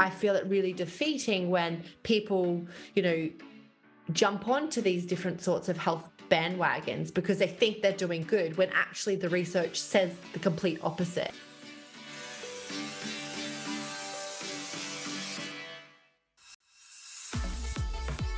[0.00, 3.28] I feel it really defeating when people, you know,
[4.12, 8.70] jump onto these different sorts of health bandwagons because they think they're doing good when
[8.70, 11.32] actually the research says the complete opposite.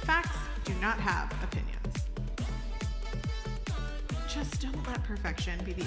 [0.02, 1.94] Facts do not have opinions.
[4.28, 5.86] Just don't let perfection be the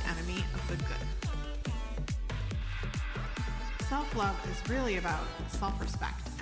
[4.15, 6.35] Self love is really about self respect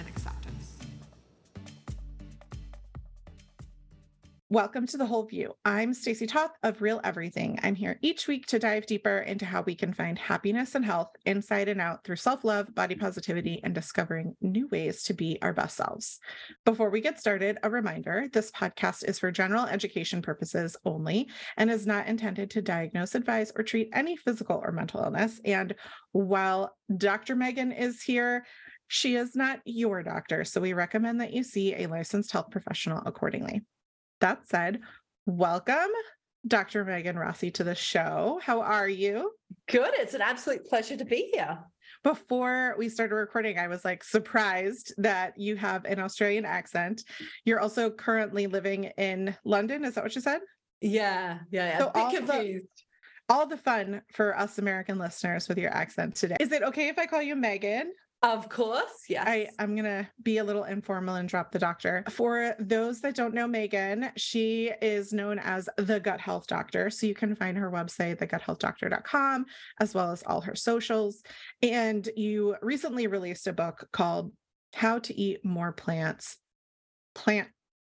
[4.53, 5.55] Welcome to The Whole View.
[5.66, 7.59] I'm Stacy Toth of Real Everything.
[7.63, 11.09] I'm here each week to dive deeper into how we can find happiness and health
[11.26, 15.53] inside and out through self love, body positivity, and discovering new ways to be our
[15.53, 16.20] best selves.
[16.66, 21.71] Before we get started, a reminder this podcast is for general education purposes only and
[21.71, 25.41] is not intended to diagnose, advise, or treat any physical or mental illness.
[25.45, 25.73] And
[26.12, 27.35] while Dr.
[27.35, 28.45] Megan is here,
[28.88, 33.01] she is not your doctor, so we recommend that you see a licensed health professional
[33.04, 33.63] accordingly.
[34.24, 34.79] That said,
[35.26, 35.91] welcome,
[36.48, 36.85] Dr.
[36.85, 38.40] Megan Rossi, to the show.
[38.41, 39.34] How are you?
[39.68, 39.91] Good.
[39.96, 41.60] It's an absolute pleasure to be here.
[42.05, 47.04] Before we started recording, I was like surprised that you have an Australian accent.
[47.44, 49.84] You're also currently living in London.
[49.84, 50.40] Is that what you said?
[50.79, 51.77] Yeah, yeah, yeah.
[51.79, 52.68] So a bit confused.
[53.27, 56.38] The, all the fun for us American listeners with your accent today.
[56.40, 57.91] Is it okay if I call you Megan?
[58.24, 59.26] Of course, yes.
[59.27, 62.05] I, I'm going to be a little informal and drop the doctor.
[62.10, 66.90] For those that don't know Megan, she is known as the Gut Health Doctor.
[66.90, 69.46] So you can find her website, theguthealthdoctor.com,
[69.81, 71.22] as well as all her socials.
[71.62, 74.31] And you recently released a book called
[74.74, 76.38] How to Eat More Plants,
[77.13, 77.50] Plant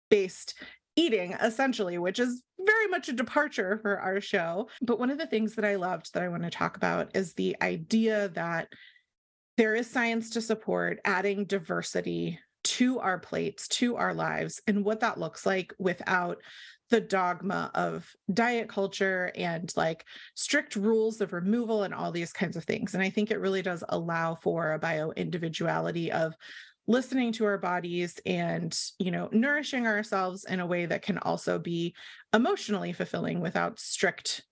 [0.08, 0.55] Based
[0.97, 5.27] eating essentially which is very much a departure for our show but one of the
[5.27, 8.69] things that i loved that i want to talk about is the idea that
[9.56, 15.00] there is science to support adding diversity to our plates, to our lives, and what
[15.00, 16.39] that looks like without
[16.90, 22.56] the dogma of diet culture and like strict rules of removal and all these kinds
[22.56, 22.95] of things.
[22.95, 26.34] And I think it really does allow for a bio individuality of
[26.86, 31.58] listening to our bodies and you know nourishing ourselves in a way that can also
[31.58, 31.95] be
[32.34, 34.42] emotionally fulfilling without strict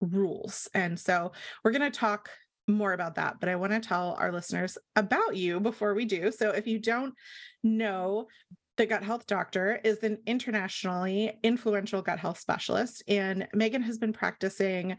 [0.00, 1.30] rules and so
[1.62, 2.30] we're going to talk
[2.66, 6.32] more about that, but I want to tell our listeners about you before we do.
[6.32, 7.14] So if you don't
[7.62, 8.28] know,
[8.76, 13.04] the gut health doctor is an internationally influential gut health specialist.
[13.06, 14.96] And Megan has been practicing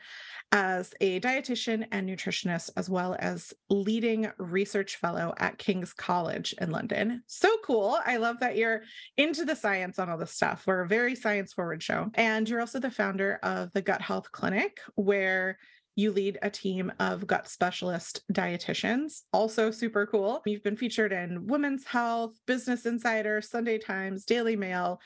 [0.54, 6.72] as a dietitian and nutritionist, as well as leading research fellow at King's College in
[6.72, 7.24] London.
[7.28, 8.00] So cool.
[8.06, 8.84] I love that you're
[9.18, 10.64] into the science on all this stuff.
[10.66, 12.10] We're a very science forward show.
[12.14, 15.58] And you're also the founder of the Gut Health Clinic, where
[15.96, 20.42] you lead a team of gut specialist dietitians, also super cool.
[20.46, 25.00] You've been featured in Women's Health, Business Insider, Sunday Times, Daily Mail,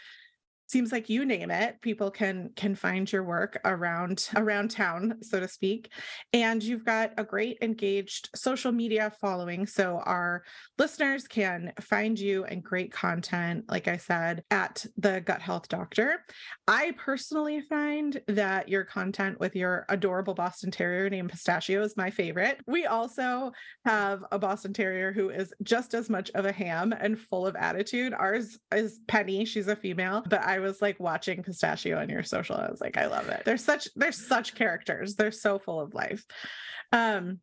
[0.69, 5.40] seems like you name it people can can find your work around around town so
[5.40, 5.91] to speak.
[6.34, 10.44] And you've got a great engaged social media following so our
[10.78, 16.24] listeners can find you and great content like i said at the gut health doctor.
[16.68, 22.09] I personally find that your content with your adorable boston terrier named pistachio is my
[22.09, 22.59] favorite.
[22.68, 23.51] We also
[23.86, 27.56] have a boston terrier who is just as much of a ham and full of
[27.56, 28.13] attitude.
[28.13, 32.24] Ours is penny she's a female but i I was like watching Pistachio on your
[32.24, 32.56] social.
[32.56, 33.44] I was like, I love it.
[33.46, 35.16] They're such they're such characters.
[35.16, 36.25] They're so full of life.
[36.92, 37.40] Um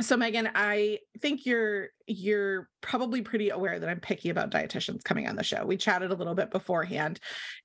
[0.00, 5.26] so Megan, I think you're you're probably pretty aware that I'm picky about dietitians coming
[5.26, 5.64] on the show.
[5.66, 7.18] We chatted a little bit beforehand,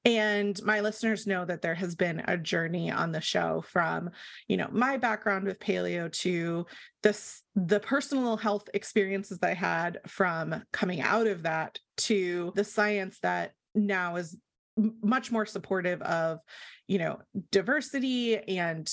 [0.04, 4.10] and my listeners know that there has been a journey on the show from,
[4.48, 6.66] you know, my background with paleo to
[7.04, 12.64] this the personal health experiences that I had from coming out of that to the
[12.64, 14.36] science that now is
[14.78, 16.40] much more supportive of
[16.88, 17.20] you know
[17.52, 18.92] diversity and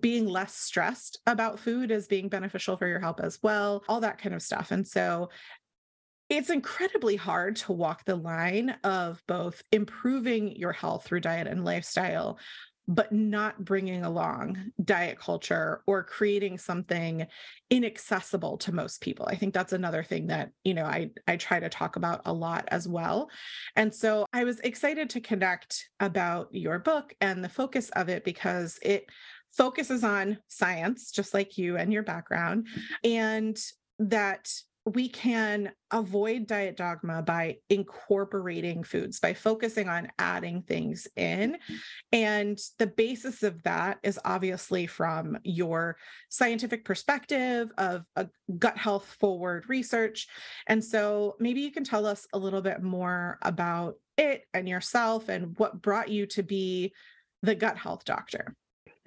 [0.00, 4.18] being less stressed about food as being beneficial for your health as well all that
[4.18, 4.70] kind of stuff.
[4.70, 5.30] And so
[6.28, 11.64] it's incredibly hard to walk the line of both improving your health through diet and
[11.64, 12.38] lifestyle
[12.90, 17.24] but not bringing along diet culture or creating something
[17.70, 19.26] inaccessible to most people.
[19.28, 22.32] I think that's another thing that, you know, I I try to talk about a
[22.32, 23.30] lot as well.
[23.76, 28.24] And so I was excited to connect about your book and the focus of it
[28.24, 29.06] because it
[29.56, 32.66] focuses on science just like you and your background
[33.04, 33.56] and
[34.00, 34.52] that
[34.86, 41.58] we can avoid diet dogma by incorporating foods, by focusing on adding things in.
[42.12, 45.96] And the basis of that is obviously from your
[46.30, 48.28] scientific perspective of a
[48.58, 50.26] gut health forward research.
[50.66, 55.28] And so maybe you can tell us a little bit more about it and yourself
[55.28, 56.92] and what brought you to be
[57.42, 58.54] the gut health doctor.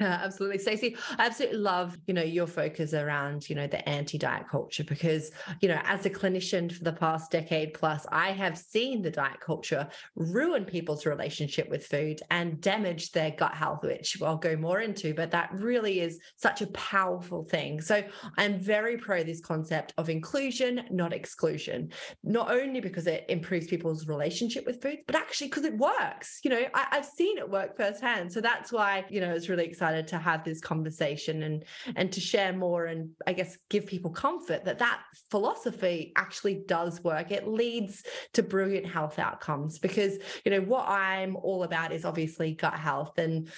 [0.03, 0.57] Yeah, absolutely.
[0.57, 5.31] Stacy, I absolutely love, you know, your focus around, you know, the anti-diet culture because,
[5.61, 9.39] you know, as a clinician for the past decade plus, I have seen the diet
[9.39, 14.81] culture ruin people's relationship with food and damage their gut health, which I'll go more
[14.81, 17.81] into, but that really is such a powerful thing.
[17.81, 18.03] So
[18.37, 21.91] I'm very pro this concept of inclusion, not exclusion,
[22.23, 26.39] not only because it improves people's relationship with food, but actually because it works.
[26.43, 28.31] You know, I, I've seen it work firsthand.
[28.31, 31.63] So that's why, you know, it's really exciting to have this conversation and
[31.95, 37.03] and to share more and I guess give people comfort that that philosophy actually does
[37.03, 37.31] work.
[37.31, 38.03] It leads
[38.33, 43.17] to brilliant health outcomes because you know what I'm all about is obviously gut health
[43.17, 43.49] and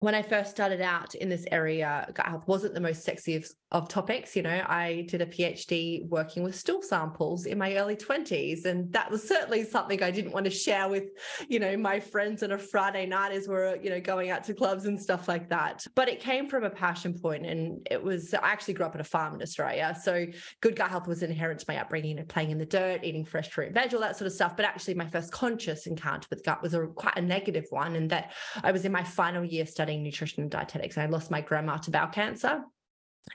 [0.00, 3.44] when I first started out in this area, gut health wasn't the most sexy of,
[3.72, 4.36] of, topics.
[4.36, 8.64] You know, I did a PhD working with stool samples in my early 20s.
[8.64, 11.04] And that was certainly something I didn't want to share with,
[11.48, 14.54] you know, my friends on a Friday night as we're, you know, going out to
[14.54, 15.84] clubs and stuff like that.
[15.96, 19.00] But it came from a passion point And it was, I actually grew up on
[19.00, 19.98] a farm in Australia.
[20.00, 20.26] So
[20.60, 23.50] good gut health was inherent to my upbringing, and playing in the dirt, eating fresh
[23.50, 24.56] fruit and veg, all that sort of stuff.
[24.56, 27.96] But actually, my first conscious encounter with gut was a quite a negative one.
[27.96, 30.98] And that I was in my final year studying studying nutrition and dietetics.
[30.98, 32.62] I lost my grandma to bowel cancer.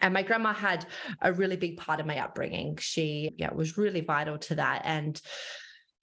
[0.02, 0.86] And my grandma had
[1.20, 2.78] a really big part of my upbringing.
[2.80, 4.84] She yeah, was really vital to that.
[4.86, 5.20] And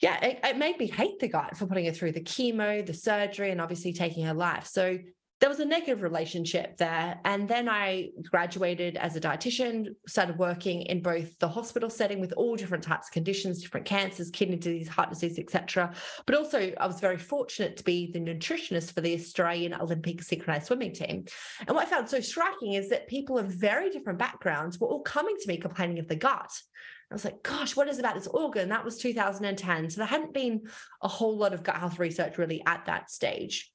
[0.01, 2.93] yeah, it, it made me hate the gut for putting her through the chemo, the
[2.93, 4.65] surgery, and obviously taking her life.
[4.65, 4.97] So
[5.41, 7.19] there was a negative relationship there.
[7.25, 12.31] And then I graduated as a dietitian, started working in both the hospital setting with
[12.33, 15.93] all different types of conditions, different cancers, kidney disease, heart disease, etc.
[16.27, 20.67] But also, I was very fortunate to be the nutritionist for the Australian Olympic synchronized
[20.67, 21.25] swimming team.
[21.67, 25.01] And what I found so striking is that people of very different backgrounds were all
[25.01, 26.51] coming to me complaining of the gut.
[27.09, 28.69] I was like, gosh, what is about this organ?
[28.69, 29.89] That was 2010.
[29.89, 30.61] So there hadn't been
[31.01, 33.71] a whole lot of gut health research really at that stage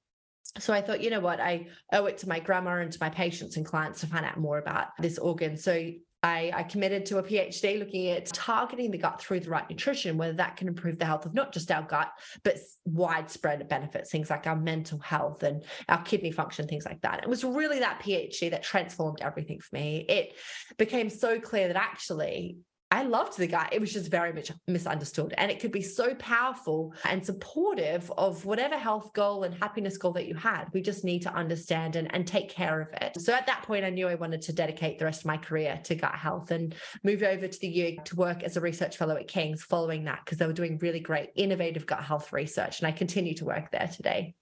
[0.58, 3.10] so I thought, you know what, I owe it to my grandma and to my
[3.10, 5.56] patients and clients to find out more about this organ.
[5.56, 9.68] So I, I, committed to a PhD looking at targeting the gut through the right
[9.68, 12.10] nutrition, whether that can improve the health of not just our gut,
[12.42, 17.22] but widespread benefits, things like our mental health and our kidney function, things like that.
[17.22, 20.04] It was really that PhD that transformed everything for me.
[20.08, 20.34] It
[20.78, 22.56] became so clear that actually
[22.92, 23.68] I loved the guy.
[23.72, 25.34] It was just very much misunderstood.
[25.38, 30.12] And it could be so powerful and supportive of whatever health goal and happiness goal
[30.12, 30.66] that you had.
[30.72, 33.20] We just need to understand and, and take care of it.
[33.20, 35.80] So at that point, I knew I wanted to dedicate the rest of my career
[35.82, 39.16] to gut health and move over to the UK to work as a research fellow
[39.16, 42.78] at King's following that, because they were doing really great, innovative gut health research.
[42.78, 44.36] And I continue to work there today.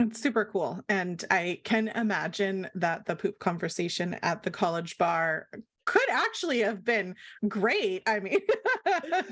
[0.00, 0.80] It's super cool.
[0.88, 5.46] And I can imagine that the poop conversation at the college bar
[5.84, 7.14] could actually have been
[7.48, 8.02] great.
[8.06, 8.38] I mean,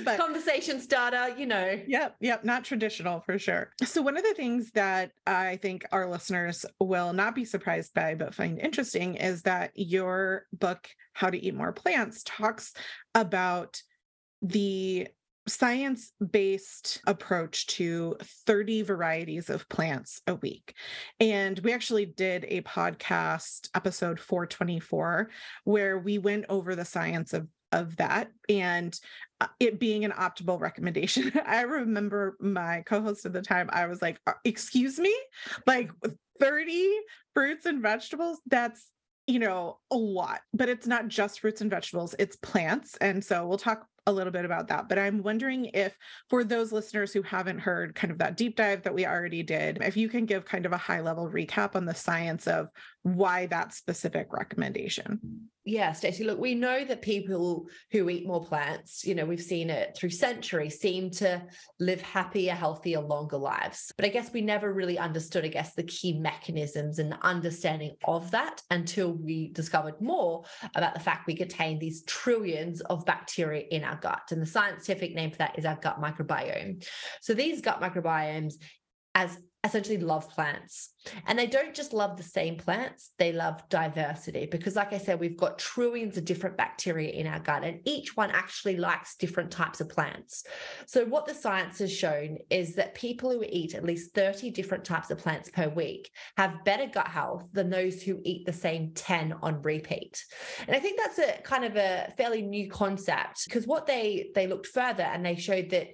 [0.04, 1.80] but conversation starter, you know.
[1.86, 3.72] Yep, yep, not traditional for sure.
[3.84, 8.14] So, one of the things that I think our listeners will not be surprised by,
[8.14, 12.74] but find interesting is that your book, How to Eat More Plants, talks
[13.14, 13.80] about
[14.42, 15.08] the
[15.48, 18.16] science based approach to
[18.46, 20.74] 30 varieties of plants a week.
[21.20, 25.30] And we actually did a podcast, episode 424,
[25.64, 29.00] where we went over the science of of that and
[29.40, 31.32] uh, it being an optimal recommendation.
[31.46, 35.14] I remember my co-host at the time, I was like, uh, excuse me,
[35.66, 35.90] like
[36.38, 36.90] 30
[37.34, 38.88] fruits and vegetables, that's
[39.28, 42.96] you know, a lot, but it's not just fruits and vegetables, it's plants.
[42.96, 44.88] And so we'll talk a little bit about that.
[44.88, 45.96] But I'm wondering if,
[46.28, 49.78] for those listeners who haven't heard kind of that deep dive that we already did,
[49.80, 52.68] if you can give kind of a high level recap on the science of
[53.02, 55.48] why that specific recommendation.
[55.64, 59.70] Yeah, Stacy, look, we know that people who eat more plants, you know, we've seen
[59.70, 61.40] it through centuries, seem to
[61.78, 63.92] live happier, healthier, longer lives.
[63.96, 68.32] But I guess we never really understood, I guess, the key mechanisms and understanding of
[68.32, 70.44] that until we discovered more
[70.74, 74.30] about the fact we contain these trillions of bacteria in our gut.
[74.30, 76.86] And the scientific name for that is our gut microbiome.
[77.20, 78.54] So these gut microbiomes,
[79.14, 80.90] as essentially love plants.
[81.26, 85.20] And they don't just love the same plants, they love diversity because, like I said,
[85.20, 89.50] we've got trillions of different bacteria in our gut, and each one actually likes different
[89.50, 90.44] types of plants.
[90.86, 94.84] So, what the science has shown is that people who eat at least 30 different
[94.84, 98.92] types of plants per week have better gut health than those who eat the same
[98.94, 100.24] 10 on repeat.
[100.66, 104.46] And I think that's a kind of a fairly new concept because what they they
[104.46, 105.88] looked further and they showed that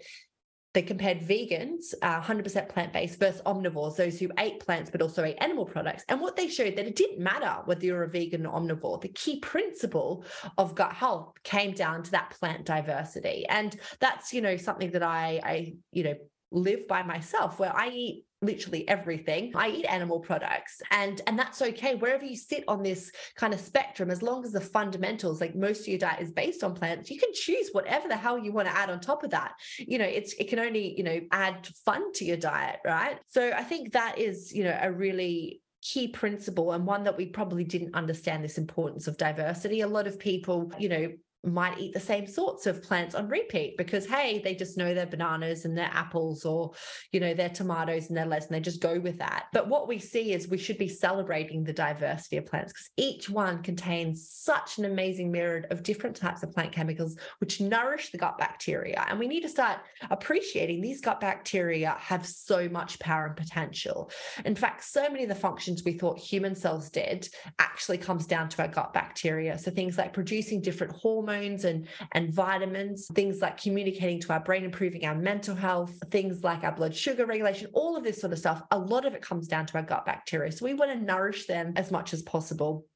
[0.79, 5.25] they compared vegans, uh, 100% plant based, versus omnivores, those who ate plants but also
[5.25, 6.05] ate animal products.
[6.09, 9.01] And what they showed that it didn't matter whether you're a vegan or omnivore.
[9.01, 10.25] The key principle
[10.57, 15.03] of gut health came down to that plant diversity, and that's you know something that
[15.03, 16.15] I, I you know
[16.53, 19.53] live by myself where I eat literally everything.
[19.55, 23.61] I eat animal products and and that's okay wherever you sit on this kind of
[23.61, 27.11] spectrum as long as the fundamentals like most of your diet is based on plants
[27.11, 29.55] you can choose whatever the hell you want to add on top of that.
[29.79, 33.19] You know it's it can only you know add fun to your diet, right?
[33.27, 37.27] So I think that is you know a really key principle and one that we
[37.27, 39.81] probably didn't understand this importance of diversity.
[39.81, 41.09] A lot of people, you know,
[41.45, 45.07] might eat the same sorts of plants on repeat because hey they just know their
[45.07, 46.73] bananas and their apples or
[47.13, 49.47] you know their tomatoes and their lettuce and they just go with that.
[49.53, 53.31] But what we see is we should be celebrating the diversity of plants because each
[53.31, 58.19] one contains such an amazing myriad of different types of plant chemicals which nourish the
[58.19, 59.05] gut bacteria.
[59.09, 59.79] And we need to start
[60.11, 64.11] appreciating these gut bacteria have so much power and potential.
[64.45, 67.29] In fact so many of the functions we thought human cells did
[67.59, 69.57] actually comes down to our gut bacteria.
[69.59, 74.41] So things like producing different hormones hormones and, and vitamins, things like communicating to our
[74.41, 78.33] brain, improving our mental health, things like our blood sugar regulation, all of this sort
[78.33, 78.63] of stuff.
[78.71, 80.51] A lot of it comes down to our gut bacteria.
[80.53, 82.87] So we want to nourish them as much as possible.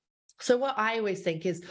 [0.41, 1.63] So, what I always think is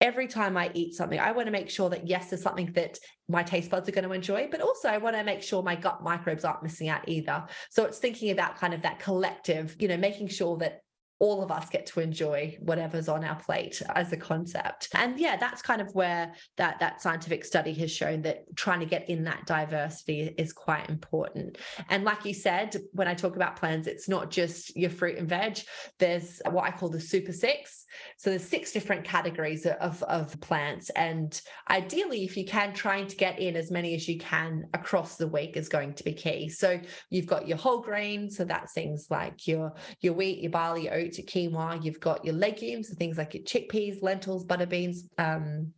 [0.00, 2.98] every time I eat something, I want to make sure that yes, there's something that
[3.28, 5.76] my taste buds are going to enjoy, but also I want to make sure my
[5.76, 7.44] gut microbes aren't missing out either.
[7.70, 10.80] So it's thinking about kind of that collective, you know, making sure that
[11.20, 14.88] all of us get to enjoy whatever's on our plate as a concept.
[14.94, 18.86] And yeah that's kind of where that that scientific study has shown that trying to
[18.86, 21.58] get in that diversity is quite important.
[21.88, 25.28] And like you said when i talk about plans it's not just your fruit and
[25.28, 25.58] veg.
[25.98, 27.84] There's what i call the super six.
[28.16, 30.90] So there's six different categories of, of plants.
[30.90, 35.16] And ideally if you can trying to get in as many as you can across
[35.16, 36.48] the week is going to be key.
[36.48, 38.30] So you've got your whole grain.
[38.30, 42.24] So that's things like your your wheat your barley your oats your quinoa, you've got
[42.24, 45.72] your legumes, things like your chickpeas, lentils, butter beans, um,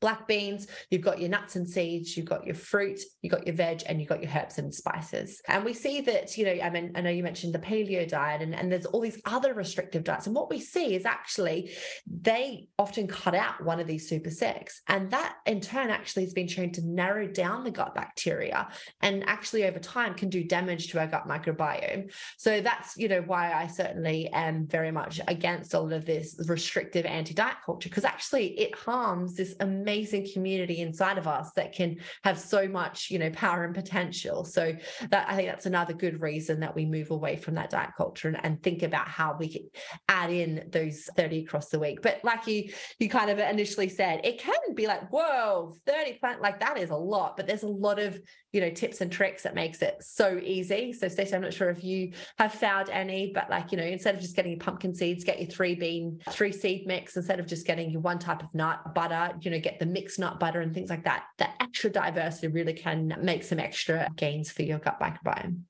[0.00, 3.56] black beans, you've got your nuts and seeds, you've got your fruit, you've got your
[3.56, 5.42] veg, and you've got your herbs and spices.
[5.48, 8.42] And we see that, you know, I mean, I know you mentioned the paleo diet
[8.42, 10.26] and, and there's all these other restrictive diets.
[10.26, 11.72] And what we see is actually
[12.06, 14.82] they often cut out one of these super six.
[14.86, 18.68] And that in turn actually has been shown to narrow down the gut bacteria
[19.02, 22.12] and actually over time can do damage to our gut microbiome.
[22.36, 27.04] So that's, you know, why I certainly am very much against all of this restrictive
[27.04, 31.96] anti-diet culture, because actually it harms this amazing amazing community inside of us that can
[32.22, 34.44] have so much, you know, power and potential.
[34.44, 34.74] So
[35.10, 38.28] that I think that's another good reason that we move away from that diet culture
[38.28, 39.62] and, and think about how we can
[40.08, 42.02] add in those 30 across the week.
[42.02, 46.42] But like you, you kind of initially said, it can be like, whoa, 30 plant,
[46.42, 48.20] like that is a lot, but there's a lot of,
[48.52, 50.92] you know, tips and tricks that makes it so easy.
[50.92, 54.14] So Stacy, I'm not sure if you have found any, but like, you know, instead
[54.14, 57.66] of just getting pumpkin seeds, get your three bean, three seed mix, instead of just
[57.66, 60.74] getting your one type of nut butter, you know, get the mixed nut butter and
[60.74, 65.00] things like that, that extra diversity really can make some extra gains for your gut
[65.00, 65.62] microbiome.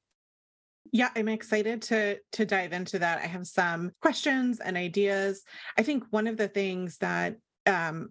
[0.92, 3.18] Yeah, I'm excited to to dive into that.
[3.18, 5.42] I have some questions and ideas.
[5.76, 7.36] I think one of the things that
[7.66, 8.10] um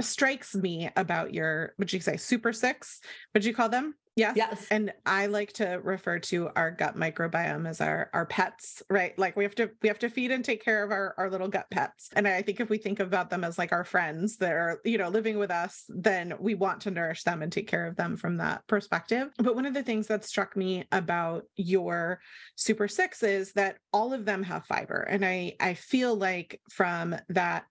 [0.00, 3.00] strikes me about your would you say super six?
[3.02, 3.94] What Would you call them?
[4.16, 4.36] Yes.
[4.36, 4.66] Yes.
[4.70, 9.16] And I like to refer to our gut microbiome as our our pets, right?
[9.18, 11.48] Like we have to we have to feed and take care of our our little
[11.48, 12.10] gut pets.
[12.14, 14.98] And I think if we think about them as like our friends that are, you
[14.98, 18.16] know, living with us, then we want to nourish them and take care of them
[18.16, 19.30] from that perspective.
[19.38, 22.20] But one of the things that struck me about your
[22.56, 25.00] super 6 is that all of them have fiber.
[25.02, 27.64] And I I feel like from that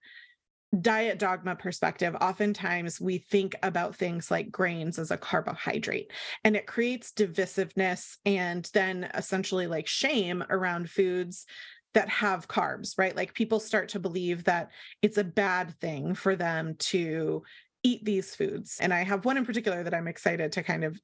[0.78, 6.12] diet dogma perspective, oftentimes we think about things like grains as a carbohydrate,
[6.44, 11.46] and it creates divisiveness and then essentially like shame around foods
[11.94, 13.16] that have carbs, right?
[13.16, 14.70] Like people start to believe that
[15.02, 17.42] it's a bad thing for them to
[17.82, 18.78] eat these foods.
[18.80, 21.00] And I have one in particular that I'm excited to kind of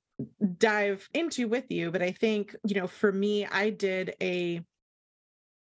[0.59, 1.91] dive into with you.
[1.91, 4.61] But I think, you know, for me, I did a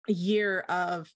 [0.09, 1.13] year of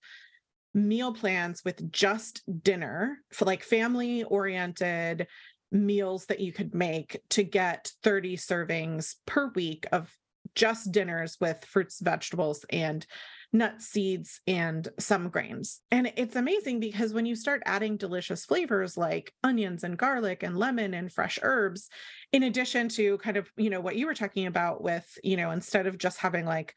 [0.76, 5.26] meal plans with just dinner for like family oriented
[5.72, 10.12] meals that you could make to get 30 servings per week of
[10.54, 13.04] just dinners with fruits, vegetables, and
[13.52, 15.80] nuts, seeds, and some grains.
[15.90, 20.58] And it's amazing because when you start adding delicious flavors like onions and garlic and
[20.58, 21.88] lemon and fresh herbs,
[22.32, 25.50] in addition to kind of, you know, what you were talking about with, you know,
[25.50, 26.74] instead of just having like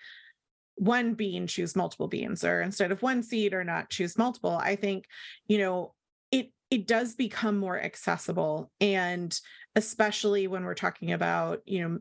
[0.80, 4.76] one bean, choose multiple beans, or instead of one seed or not, choose multiple, I
[4.76, 5.06] think,
[5.48, 5.94] you know,
[6.32, 8.72] it it does become more accessible.
[8.80, 9.38] And
[9.76, 12.00] especially when we're talking about you know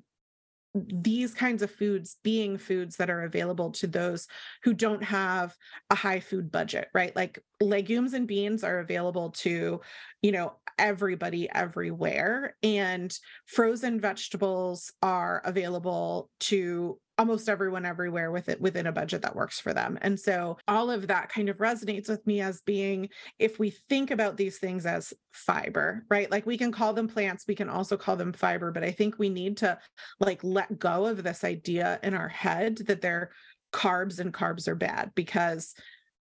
[0.74, 4.28] these kinds of foods being foods that are available to those
[4.62, 5.56] who don't have
[5.90, 7.16] a high food budget right?
[7.16, 9.80] Like legumes and beans are available to
[10.22, 12.56] you know everybody everywhere.
[12.62, 13.16] And
[13.46, 19.58] frozen vegetables are available to almost everyone everywhere with it within a budget that works
[19.58, 19.98] for them.
[20.00, 23.08] And so all of that kind of resonates with me as being
[23.38, 26.30] if we think about these things as fiber, right?
[26.30, 29.18] Like we can call them plants, we can also call them fiber, but I think
[29.18, 29.78] we need to
[30.20, 33.30] like let go of this idea in our head that they're
[33.72, 35.74] carbs and carbs are bad because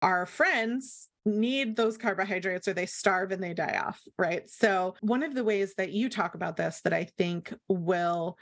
[0.02, 4.50] our friends need those carbohydrates or they starve and they die off, right?
[4.50, 8.38] So, one of the ways that you talk about this that I think will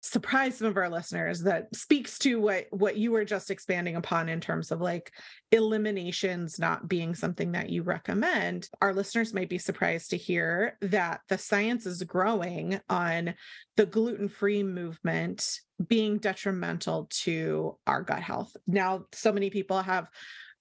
[0.00, 4.28] surprise some of our listeners that speaks to what what you were just expanding upon
[4.28, 5.12] in terms of like
[5.50, 8.68] eliminations not being something that you recommend.
[8.80, 13.34] Our listeners might be surprised to hear that the science is growing on
[13.76, 18.56] the gluten-free movement being detrimental to our gut health.
[18.66, 20.08] Now so many people have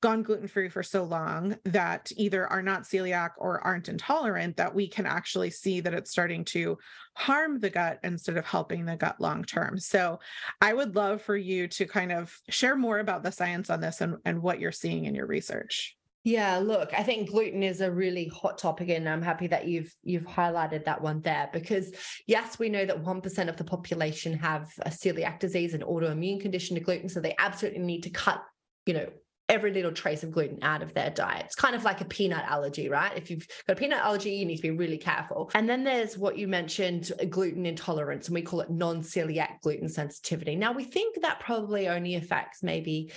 [0.02, 4.74] gone gluten free for so long that either are not celiac or aren't intolerant that
[4.74, 6.78] we can actually see that it's starting to
[7.16, 9.80] harm the gut instead of helping the gut long term.
[9.80, 10.20] So
[10.62, 14.02] I would love for you to kind of share more about the science on this
[14.02, 15.96] and, and what you're seeing in your research.
[16.24, 19.96] Yeah, look, I think gluten is a really hot topic and I'm happy that you've
[20.04, 21.94] you've highlighted that one there because
[22.28, 26.76] yes, we know that 1% of the population have a celiac disease and autoimmune condition
[26.76, 28.44] to gluten so they absolutely need to cut,
[28.86, 29.08] you know,
[29.50, 31.46] every little trace of gluten out of their diet.
[31.46, 33.12] It's kind of like a peanut allergy, right?
[33.16, 35.50] If you've got a peanut allergy, you need to be really careful.
[35.56, 39.90] And then there's what you mentioned gluten intolerance, and we call it non celiac gluten
[39.90, 40.56] sensitivity.
[40.56, 43.12] Now, we think that probably only affects maybe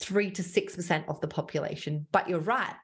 [0.00, 2.74] three to 6% of the population, but you're right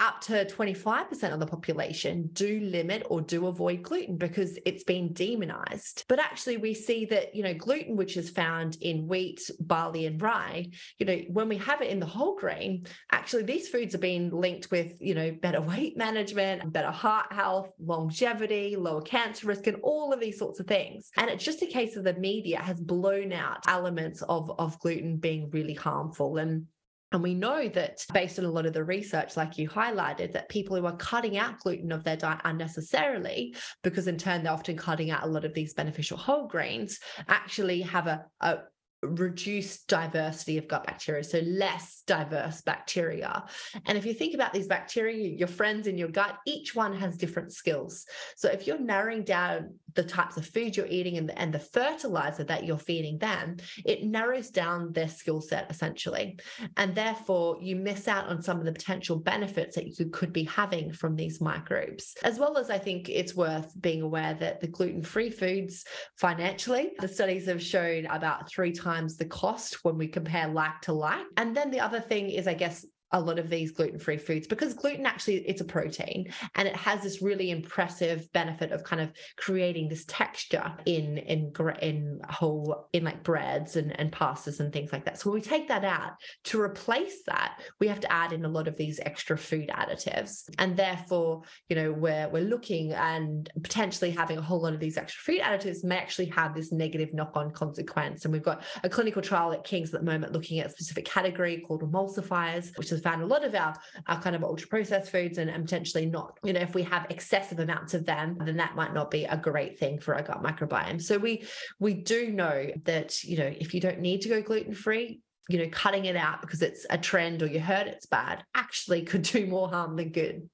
[0.00, 5.12] up to 25% of the population do limit or do avoid gluten because it's been
[5.12, 6.04] demonized.
[6.08, 10.20] But actually, we see that, you know, gluten, which is found in wheat, barley, and
[10.20, 13.98] rye, you know, when we have it in the whole grain, actually, these foods are
[13.98, 19.66] being linked with, you know, better weight management, better heart health, longevity, lower cancer risk,
[19.66, 21.10] and all of these sorts of things.
[21.16, 25.18] And it's just a case of the media has blown out elements of, of gluten
[25.18, 26.38] being really harmful.
[26.38, 26.66] And
[27.14, 30.48] and we know that based on a lot of the research, like you highlighted, that
[30.48, 34.76] people who are cutting out gluten of their diet unnecessarily, because in turn they're often
[34.76, 36.98] cutting out a lot of these beneficial whole grains,
[37.28, 38.58] actually have a, a
[39.02, 43.44] reduced diversity of gut bacteria, so less diverse bacteria.
[43.86, 47.16] And if you think about these bacteria, your friends in your gut, each one has
[47.16, 48.06] different skills.
[48.36, 51.58] So if you're narrowing down the types of food you're eating and the, and the
[51.58, 56.38] fertilizer that you're feeding them, it narrows down their skill set essentially.
[56.76, 60.44] And therefore, you miss out on some of the potential benefits that you could be
[60.44, 62.14] having from these microbes.
[62.22, 65.84] As well as I think it's worth being aware that the gluten free foods
[66.16, 70.92] financially, the studies have shown about three times the cost when we compare like to
[70.92, 71.24] like.
[71.36, 74.74] And then the other thing is, I guess, a lot of these gluten-free foods because
[74.74, 79.12] gluten actually it's a protein and it has this really impressive benefit of kind of
[79.36, 84.92] creating this texture in in in whole in like breads and, and pastas and things
[84.92, 85.18] like that.
[85.18, 86.12] So when we take that out
[86.44, 90.50] to replace that we have to add in a lot of these extra food additives.
[90.58, 94.96] And therefore you know we're we're looking and potentially having a whole lot of these
[94.96, 98.24] extra food additives may actually have this negative knock-on consequence.
[98.24, 101.04] And we've got a clinical trial at king's at the moment looking at a specific
[101.04, 103.72] category called emulsifiers which is found a lot of our,
[104.08, 106.38] our kind of ultra processed foods and, and potentially not.
[106.42, 109.36] You know, if we have excessive amounts of them, then that might not be a
[109.36, 111.00] great thing for our gut microbiome.
[111.00, 111.44] So we
[111.78, 115.68] we do know that, you know, if you don't need to go gluten-free, you know,
[115.70, 119.46] cutting it out because it's a trend or you heard it's bad actually could do
[119.46, 120.48] more harm than good.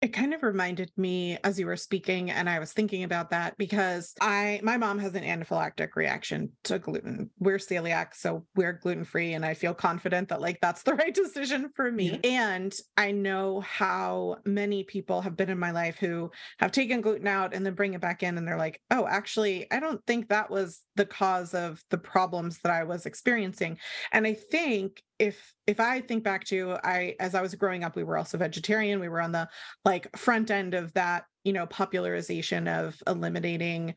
[0.00, 3.58] It kind of reminded me as you were speaking, and I was thinking about that
[3.58, 7.30] because I my mom has an anaphylactic reaction to gluten.
[7.40, 11.12] We're celiac, so we're gluten free, and I feel confident that like that's the right
[11.12, 12.20] decision for me.
[12.22, 12.50] Yeah.
[12.50, 16.30] And I know how many people have been in my life who
[16.60, 19.66] have taken gluten out and then bring it back in, and they're like, "Oh, actually,
[19.72, 23.78] I don't think that was the cause of the problems that I was experiencing."
[24.12, 27.96] And I think if if i think back to i as i was growing up
[27.96, 29.48] we were also vegetarian we were on the
[29.84, 33.94] like front end of that you know popularization of eliminating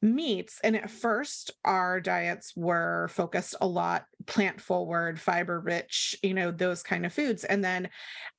[0.00, 0.60] meats.
[0.62, 6.50] And at first, our diets were focused a lot plant forward, fiber rich, you know,
[6.50, 7.44] those kind of foods.
[7.44, 7.88] And then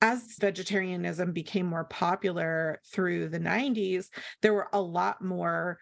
[0.01, 4.07] as vegetarianism became more popular through the 90s,
[4.41, 5.79] there were a lot more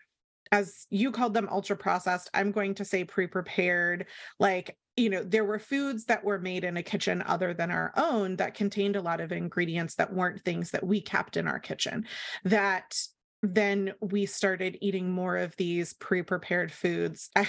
[0.51, 4.05] as you called them ultra processed i'm going to say pre-prepared
[4.39, 7.93] like you know there were foods that were made in a kitchen other than our
[7.95, 11.59] own that contained a lot of ingredients that weren't things that we kept in our
[11.59, 12.05] kitchen
[12.43, 12.95] that
[13.43, 17.29] then we started eating more of these pre-prepared foods.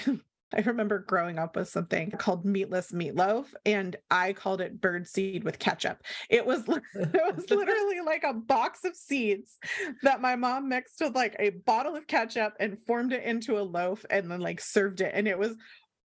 [0.55, 5.45] I, remember growing up with something called meatless meatloaf, and I called it bird seed
[5.45, 6.03] with ketchup.
[6.31, 9.59] It was it was literally like a box of seeds
[10.03, 13.63] that my mom mixed with like a bottle of ketchup and formed it into a
[13.63, 15.13] loaf and then like served it.
[15.15, 15.57] And it was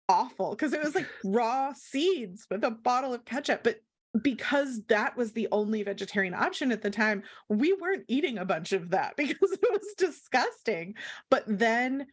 [0.10, 3.64] awful because it was like raw seeds with a bottle of ketchup.
[3.64, 3.82] But
[4.22, 8.72] because that was the only vegetarian option at the time, we weren't eating a bunch
[8.72, 10.96] of that because it was disgusting.
[11.30, 12.08] But then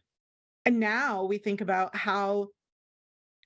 [0.65, 2.47] and now we think about how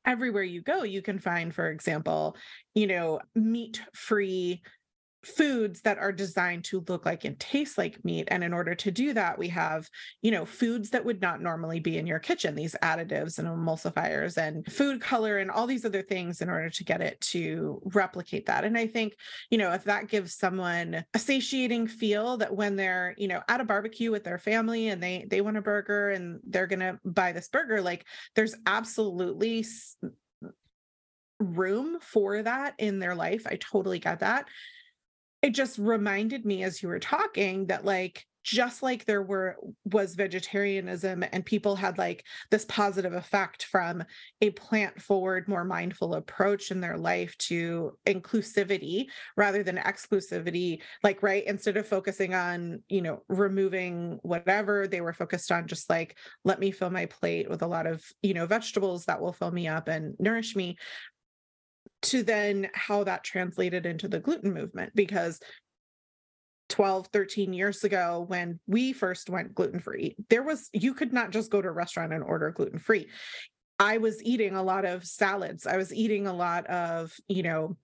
[0.05, 2.35] everywhere you go, you can find, for example,
[2.73, 4.61] you know, meat free
[5.25, 8.91] foods that are designed to look like and taste like meat and in order to
[8.91, 9.89] do that we have
[10.21, 14.37] you know foods that would not normally be in your kitchen these additives and emulsifiers
[14.37, 18.45] and food color and all these other things in order to get it to replicate
[18.45, 19.13] that and i think
[19.49, 23.61] you know if that gives someone a satiating feel that when they're you know at
[23.61, 26.99] a barbecue with their family and they they want a burger and they're going to
[27.03, 29.65] buy this burger like there's absolutely
[31.39, 33.45] room for that in their life.
[33.45, 34.47] I totally get that
[35.45, 40.15] it just reminded me as you were talking that like just like there were was
[40.15, 44.03] vegetarianism and people had like this positive effect from
[44.41, 49.05] a plant forward more mindful approach in their life to inclusivity
[49.37, 55.13] rather than exclusivity like right instead of focusing on you know removing whatever they were
[55.13, 58.47] focused on just like let me fill my plate with a lot of you know
[58.47, 60.75] vegetables that will fill me up and nourish me
[62.05, 65.39] to then how that translated into the gluten movement because
[66.69, 71.29] 12 13 years ago when we first went gluten free there was you could not
[71.29, 73.07] just go to a restaurant and order gluten free
[73.79, 75.67] i was eating a lot of salads.
[75.67, 77.77] I was eating a lot of you know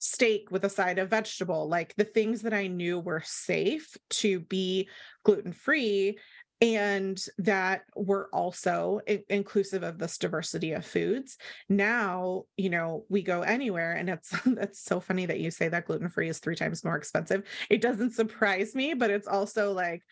[0.00, 1.68] steak with a side of vegetable.
[1.68, 4.88] Like the things that i knew were safe to be
[5.24, 6.18] gluten free
[6.60, 11.38] and that we're also inclusive of this diversity of foods.
[11.68, 15.86] Now you know we go anywhere and it's that's so funny that you say that
[15.86, 17.44] gluten free is three times more expensive.
[17.70, 20.02] It doesn't surprise me but it's also like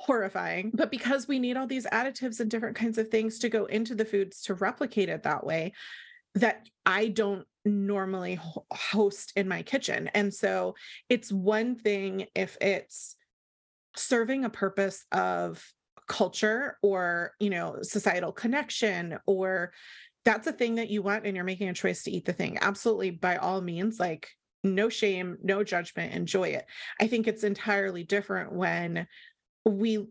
[0.00, 0.70] horrifying.
[0.72, 3.94] But because we need all these additives and different kinds of things to go into
[3.94, 5.74] the foods to replicate it that way
[6.36, 8.40] that I don't normally
[8.72, 10.08] host in my kitchen.
[10.14, 10.74] And so
[11.08, 13.16] it's one thing if it's
[13.96, 15.62] serving a purpose of
[16.10, 19.72] culture or you know societal connection or
[20.24, 22.58] that's a thing that you want and you're making a choice to eat the thing.
[22.60, 24.28] Absolutely by all means like
[24.64, 26.66] no shame no judgment enjoy it.
[27.00, 29.06] I think it's entirely different when
[29.64, 30.08] we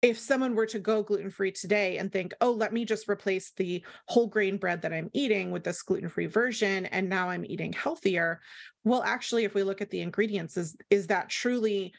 [0.00, 3.52] if someone were to go gluten free today and think oh let me just replace
[3.56, 7.44] the whole grain bread that i'm eating with this gluten free version and now i'm
[7.44, 8.40] eating healthier
[8.82, 11.92] well actually if we look at the ingredients is is that truly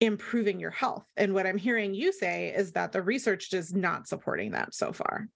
[0.00, 1.06] improving your health.
[1.16, 4.92] And what I'm hearing you say is that the research is not supporting that so
[4.92, 5.28] far.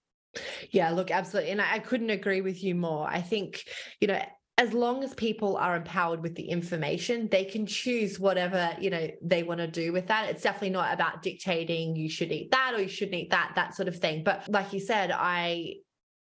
[0.71, 1.51] Yeah, look, absolutely.
[1.51, 3.07] And I couldn't agree with you more.
[3.07, 3.63] I think,
[4.01, 4.21] you know,
[4.57, 9.07] as long as people are empowered with the information they can choose whatever you know
[9.21, 12.73] they want to do with that it's definitely not about dictating you should eat that
[12.73, 15.73] or you shouldn't eat that that sort of thing but like you said i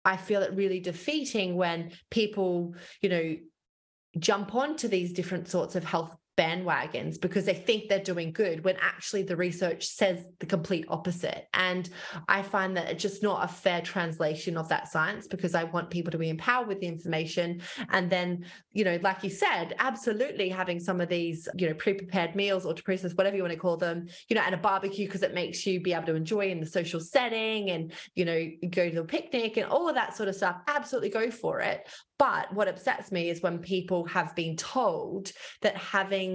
[0.05, 3.37] i feel it really defeating when people you know
[4.19, 8.77] jump onto these different sorts of health bandwagons because they think they're doing good when
[8.81, 11.49] actually the research says the complete opposite.
[11.55, 11.89] And
[12.29, 15.91] I find that it's just not a fair translation of that science because I want
[15.91, 17.63] people to be empowered with the information.
[17.91, 22.35] And then, you know, like you said, absolutely having some of these, you know, pre-prepared
[22.35, 25.07] meals or to process, whatever you want to call them, you know, at a barbecue
[25.07, 28.47] because it makes you be able to enjoy in the social setting and, you know,
[28.71, 30.57] go to a picnic and all of that sort of stuff.
[30.69, 31.89] Absolutely go for it.
[32.19, 36.26] But what upsets me is when people have been told that having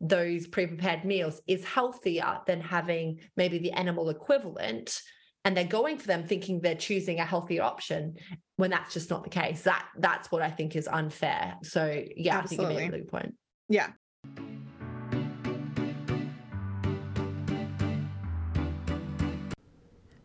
[0.00, 5.00] those pre prepared meals is healthier than having maybe the animal equivalent.
[5.44, 8.16] And they're going for them thinking they're choosing a healthier option
[8.56, 9.62] when that's just not the case.
[9.62, 11.56] That that's what I think is unfair.
[11.62, 12.64] So yeah, Absolutely.
[12.64, 13.34] I think you made a good point.
[13.68, 13.90] Yeah.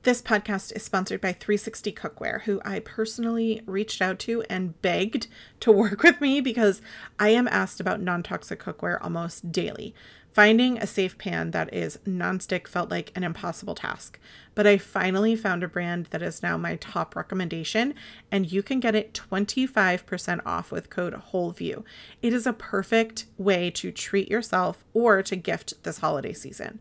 [0.06, 5.26] This podcast is sponsored by 360 Cookware, who I personally reached out to and begged
[5.62, 6.80] to work with me because
[7.20, 9.96] I am asked about non toxic cookware almost daily.
[10.32, 14.20] Finding a safe pan that is nonstick felt like an impossible task,
[14.54, 17.96] but I finally found a brand that is now my top recommendation,
[18.30, 21.84] and you can get it 25% off with code WHOLEVIEW.
[22.22, 26.80] It is a perfect way to treat yourself or to gift this holiday season.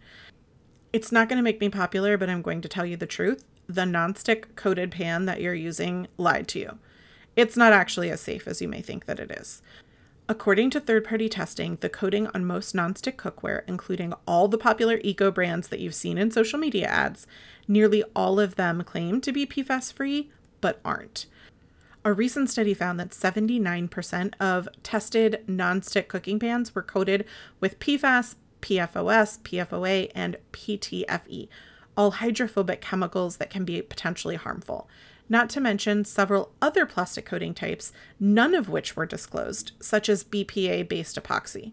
[0.95, 3.43] It's not going to make me popular, but I'm going to tell you the truth.
[3.67, 6.79] The nonstick coated pan that you're using lied to you.
[7.35, 9.61] It's not actually as safe as you may think that it is.
[10.29, 15.01] According to third party testing, the coating on most nonstick cookware, including all the popular
[15.03, 17.27] eco brands that you've seen in social media ads,
[17.67, 20.31] nearly all of them claim to be PFAS free,
[20.61, 21.27] but aren't.
[22.05, 27.25] A recent study found that 79% of tested nonstick cooking pans were coated
[27.59, 31.49] with PFAS, PFOS, PFOA, and PTFE,
[31.99, 34.89] all hydrophobic chemicals that can be potentially harmful.
[35.29, 40.25] Not to mention several other plastic coating types, none of which were disclosed, such as
[40.25, 41.73] BPA based epoxy.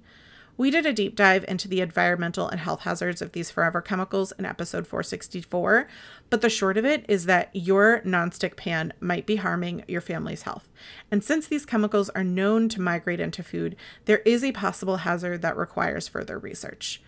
[0.57, 4.31] We did a deep dive into the environmental and health hazards of these forever chemicals
[4.33, 5.87] in episode 464,
[6.29, 10.43] but the short of it is that your nonstick pan might be harming your family's
[10.43, 10.69] health.
[11.09, 15.41] And since these chemicals are known to migrate into food, there is a possible hazard
[15.41, 17.01] that requires further research.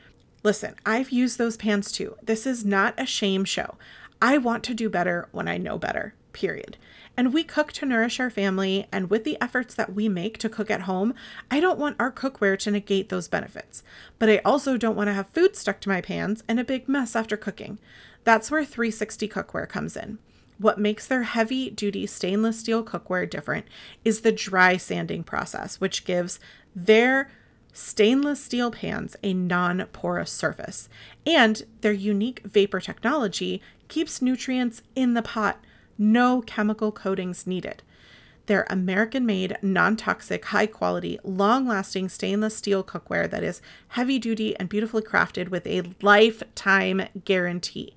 [0.44, 2.16] Listen, I've used those pans too.
[2.22, 3.76] This is not a shame show.
[4.22, 6.78] I want to do better when I know better, period.
[7.16, 10.50] And we cook to nourish our family, and with the efforts that we make to
[10.50, 11.14] cook at home,
[11.52, 13.84] I don't want our cookware to negate those benefits.
[14.18, 16.90] But I also don't want to have food stuck to my pans and a big
[16.90, 17.78] mess after cooking.
[18.24, 20.18] That's where 360 Cookware comes in.
[20.58, 23.66] What makes their heavy duty stainless steel cookware different
[24.04, 26.40] is the dry sanding process, which gives
[26.76, 27.30] their
[27.74, 30.90] stainless steel pans a non porous surface.
[31.26, 35.60] And their unique vapor technology keeps nutrients in the pot
[35.98, 37.84] no chemical coatings needed.
[38.46, 44.20] They're American made, non toxic, high quality, long lasting stainless steel cookware that is heavy
[44.20, 47.96] duty and beautifully crafted with a lifetime guarantee.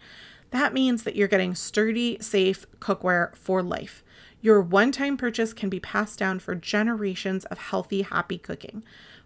[0.51, 4.05] That means that you're getting sturdy, safe cookware for life.
[4.41, 8.85] Your one time purchase can be passed down for generations of healthy, happy cooking.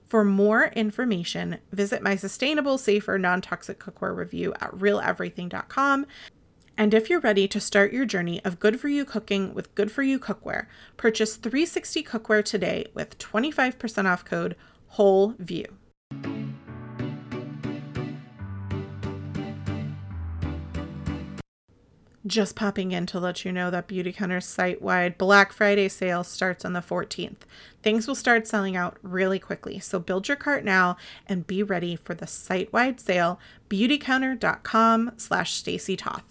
[0.09, 6.06] For more information, visit my sustainable, safer, non toxic cookware review at realeverything.com.
[6.80, 9.92] And if you're ready to start your journey of good for you cooking with good
[9.92, 10.64] for you cookware,
[10.96, 15.34] purchase 360 cookware today with 25% off code Whole
[22.26, 26.66] Just popping in to let you know that Beautycounter's site wide Black Friday sale starts
[26.66, 27.42] on the 14th.
[27.83, 31.96] Things will start selling out really quickly, so build your cart now and be ready
[31.96, 33.40] for the site wide sale.
[33.70, 36.24] Beautycounter.com slash Stacy Toth.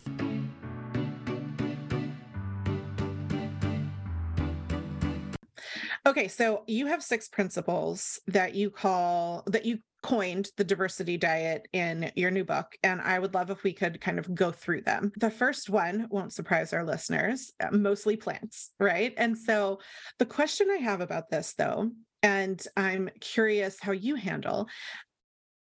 [6.06, 11.68] Okay, so you have six principles that you call that you coined the diversity diet
[11.74, 14.82] in your new book, and I would love if we could kind of go through
[14.82, 15.12] them.
[15.18, 19.14] The first one won't surprise our listeners, uh, mostly plants, right?
[19.18, 19.80] And so
[20.18, 21.92] the question I have about this, though,
[22.24, 24.68] and I'm curious how you handle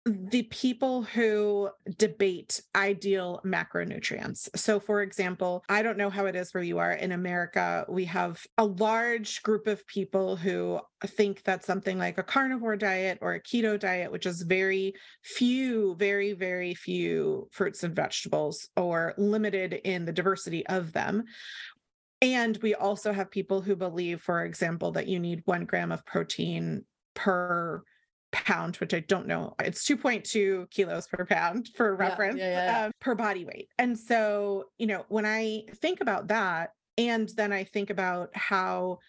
[0.09, 4.49] the people who debate ideal macronutrients.
[4.55, 7.85] So, for example, I don't know how it is where you are in America.
[7.87, 13.19] We have a large group of people who think that something like a carnivore diet
[13.21, 14.93] or a keto diet, which is very
[15.23, 21.23] few, very, very few fruits and vegetables or limited in the diversity of them.
[22.21, 26.05] And we also have people who believe, for example, that you need one gram of
[26.05, 27.83] protein per
[28.31, 29.55] pound, which I don't know.
[29.59, 32.85] It's 2.2 kilos per pound for reference yeah, yeah, yeah.
[32.85, 33.69] Um, per body weight.
[33.77, 38.99] And so, you know, when I think about that, and then I think about how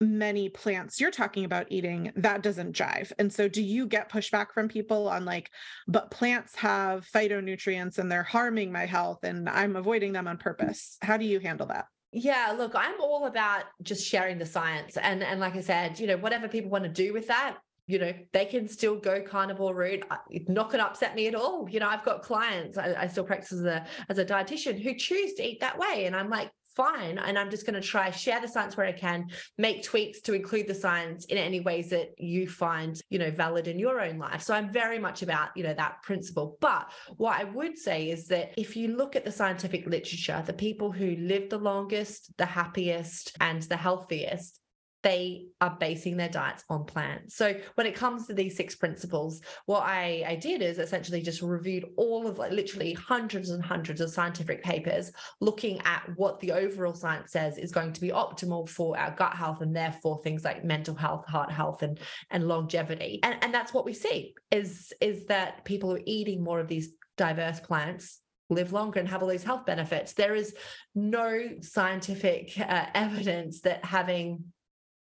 [0.00, 4.52] many plants you're talking about eating that doesn't jive and so do you get pushback
[4.54, 5.50] from people on like
[5.88, 10.98] but plants have phytonutrients and they're harming my health and i'm avoiding them on purpose
[11.02, 15.22] how do you handle that yeah, look, I'm all about just sharing the science and
[15.22, 17.58] and like I said, you know, whatever people want to do with that,
[17.88, 20.04] you know, they can still go carnivore route.
[20.30, 21.68] It's not going to upset me at all.
[21.68, 24.94] You know, I've got clients, I, I still practice as a, as a dietitian who
[24.94, 26.04] choose to eat that way.
[26.04, 27.18] And I'm like, fine.
[27.18, 30.34] And I'm just going to try share the science where I can, make tweaks to
[30.34, 34.18] include the science in any ways that you find, you know, valid in your own
[34.18, 34.42] life.
[34.42, 36.56] So I'm very much about, you know, that principle.
[36.60, 40.52] But what I would say is that if you look at the scientific literature, the
[40.52, 44.60] people who live the longest, the happiest, and the healthiest
[45.02, 47.36] they are basing their diets on plants.
[47.36, 51.40] So when it comes to these six principles, what I, I did is essentially just
[51.40, 56.52] reviewed all of like literally hundreds and hundreds of scientific papers looking at what the
[56.52, 60.44] overall science says is going to be optimal for our gut health and therefore things
[60.44, 63.20] like mental health, heart health, and, and longevity.
[63.22, 66.68] And, and that's what we see is, is that people who are eating more of
[66.68, 70.14] these diverse plants live longer and have all these health benefits.
[70.14, 70.54] There is
[70.94, 74.44] no scientific uh, evidence that having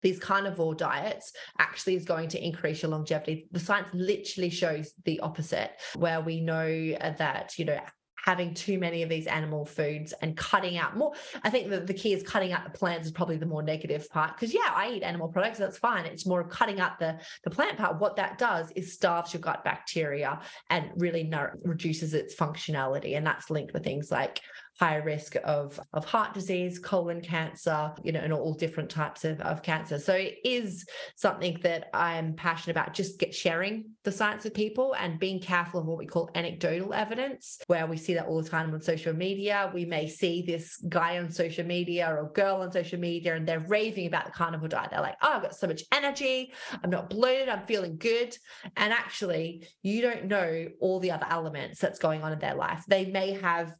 [0.03, 3.47] these carnivore diets actually is going to increase your longevity.
[3.51, 7.79] The science literally shows the opposite, where we know uh, that, you know,
[8.25, 11.11] having too many of these animal foods and cutting out more.
[11.43, 14.07] I think that the key is cutting out the plants is probably the more negative
[14.09, 14.35] part.
[14.35, 16.05] Because yeah, I eat animal products, that's fine.
[16.05, 17.99] It's more cutting out the, the plant part.
[17.99, 20.39] What that does is starves your gut bacteria
[20.69, 21.29] and really
[21.63, 23.17] reduces its functionality.
[23.17, 24.39] And that's linked with things like
[24.79, 29.39] higher risk of, of heart disease, colon cancer, you know, and all different types of,
[29.41, 29.99] of cancer.
[29.99, 34.95] So it is something that I'm passionate about, just get sharing the science with people
[34.95, 38.49] and being careful of what we call anecdotal evidence, where we see that all the
[38.49, 39.71] time on social media.
[39.73, 43.59] We may see this guy on social media or girl on social media and they're
[43.59, 44.89] raving about the carnivore diet.
[44.91, 46.51] They're like, oh, I've got so much energy.
[46.83, 47.49] I'm not bloated.
[47.49, 48.35] I'm feeling good.
[48.75, 52.83] And actually, you don't know all the other elements that's going on in their life.
[52.87, 53.73] They may have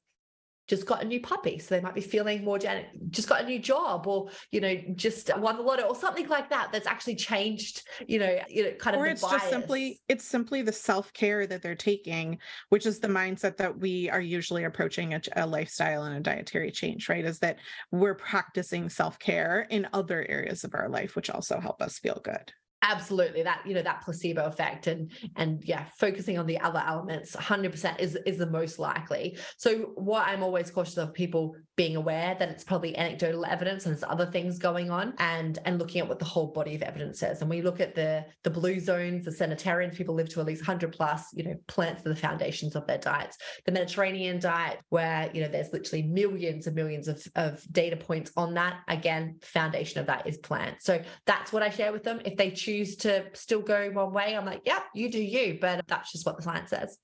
[0.67, 3.45] just got a new puppy so they might be feeling more gen- just got a
[3.45, 7.15] new job or you know just won the lotto or something like that that's actually
[7.15, 9.34] changed you know you know kind or of it's bias.
[9.34, 12.38] just simply it's simply the self-care that they're taking
[12.69, 16.71] which is the mindset that we are usually approaching a, a lifestyle and a dietary
[16.71, 17.58] change right is that
[17.91, 22.54] we're practicing self-care in other areas of our life which also help us feel good
[22.84, 27.36] absolutely that you know that placebo effect and and yeah focusing on the other elements
[27.36, 29.38] 100% is is the most likely.
[29.58, 33.94] So what i'm always cautious of people being aware that it's probably anecdotal evidence and
[33.94, 37.20] there's other things going on and and looking at what the whole body of evidence
[37.20, 40.46] says and we look at the the blue zones the centenarians people live to at
[40.46, 44.80] least 100 plus you know plants are the foundations of their diets the mediterranean diet
[44.90, 49.38] where you know there's literally millions and millions of, of data points on that again
[49.42, 52.96] foundation of that is plants so that's what i share with them if they choose
[52.98, 55.58] to still go one way, I'm like, yeah, you do you.
[55.60, 56.98] But that's just what the science says.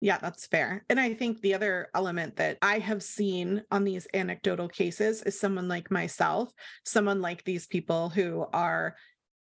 [0.00, 0.84] Yeah, that's fair.
[0.88, 5.38] And I think the other element that I have seen on these anecdotal cases is
[5.38, 6.52] someone like myself,
[6.84, 8.94] someone like these people who are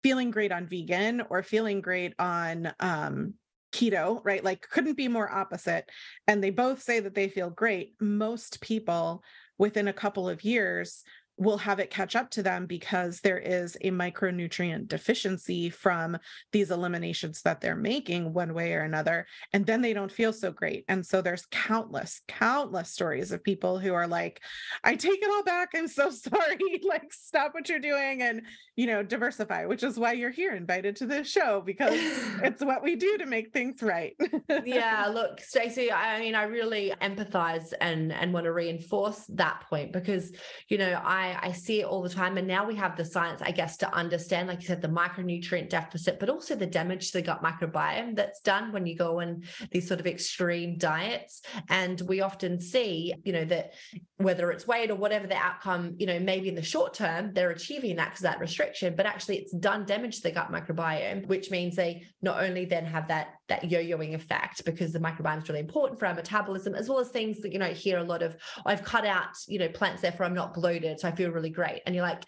[0.02, 3.34] feeling great on vegan or feeling great on um,
[3.72, 4.42] keto, right?
[4.42, 5.90] Like, couldn't be more opposite.
[6.26, 7.94] And they both say that they feel great.
[8.00, 9.22] Most people
[9.58, 11.02] within a couple of years
[11.38, 16.18] will have it catch up to them because there is a micronutrient deficiency from
[16.52, 20.50] these eliminations that they're making one way or another and then they don't feel so
[20.50, 20.84] great.
[20.88, 24.40] And so there's countless countless stories of people who are like
[24.84, 25.70] i take it all back.
[25.74, 26.80] I'm so sorry.
[26.82, 28.42] Like stop what you're doing and
[28.76, 31.94] you know diversify which is why you're here invited to this show because
[32.42, 34.16] it's what we do to make things right.
[34.64, 39.92] Yeah look Stacy i mean i really empathize and and want to reinforce that point
[39.92, 40.32] because
[40.68, 42.36] you know i I, see it all the time.
[42.38, 45.68] And now we have the science, I guess, to understand, like you said, the micronutrient
[45.68, 49.42] deficit, but also the damage to the gut microbiome that's done when you go on
[49.70, 51.42] these sort of extreme diets.
[51.68, 53.74] And we often see, you know, that
[54.16, 57.50] whether it's weight or whatever the outcome, you know, maybe in the short term, they're
[57.50, 61.50] achieving that because that restriction, but actually it's done damage to the gut microbiome, which
[61.50, 65.60] means they not only then have that that yo-yoing effect because the microbiome is really
[65.60, 68.36] important for our metabolism, as well as things that, you know, hear a lot of,
[68.66, 71.00] I've cut out, you know, plants, therefore I'm not bloated.
[71.00, 71.82] So I feel really great.
[71.86, 72.22] And you're like,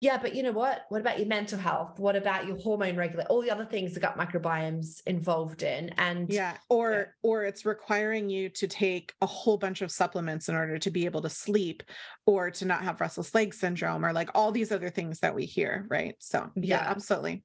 [0.00, 0.86] yeah, but you know what?
[0.88, 1.98] What about your mental health?
[1.98, 3.26] What about your hormone regulate?
[3.26, 5.90] All the other things the gut microbiome's involved in.
[5.98, 7.04] And yeah, or yeah.
[7.22, 11.04] or it's requiring you to take a whole bunch of supplements in order to be
[11.04, 11.82] able to sleep
[12.24, 15.44] or to not have restless leg syndrome or like all these other things that we
[15.44, 16.14] hear, right?
[16.18, 17.44] So yeah, yeah absolutely.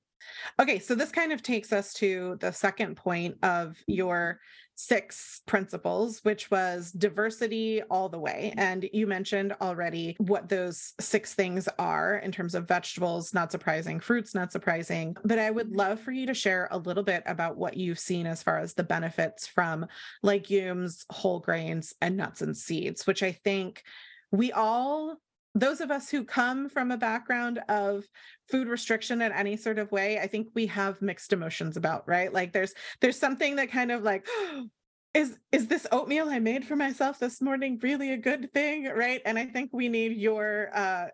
[0.60, 4.40] Okay, so this kind of takes us to the second point of your
[4.76, 8.54] six principles, which was diversity all the way.
[8.58, 14.00] And you mentioned already what those six things are in terms of vegetables, not surprising,
[14.00, 15.16] fruits, not surprising.
[15.24, 15.78] But I would mm-hmm.
[15.78, 18.74] love for you to share a little bit about what you've seen as far as
[18.74, 19.88] the benefits from
[20.22, 23.84] legumes, whole grains, and nuts and seeds, which I think
[24.32, 25.18] we all
[25.56, 28.04] those of us who come from a background of
[28.50, 32.32] food restriction in any sort of way i think we have mixed emotions about right?
[32.34, 34.28] Like there's there's something that kind of like
[35.14, 39.22] is is this oatmeal i made for myself this morning really a good thing right?
[39.26, 41.08] And i think we need your uh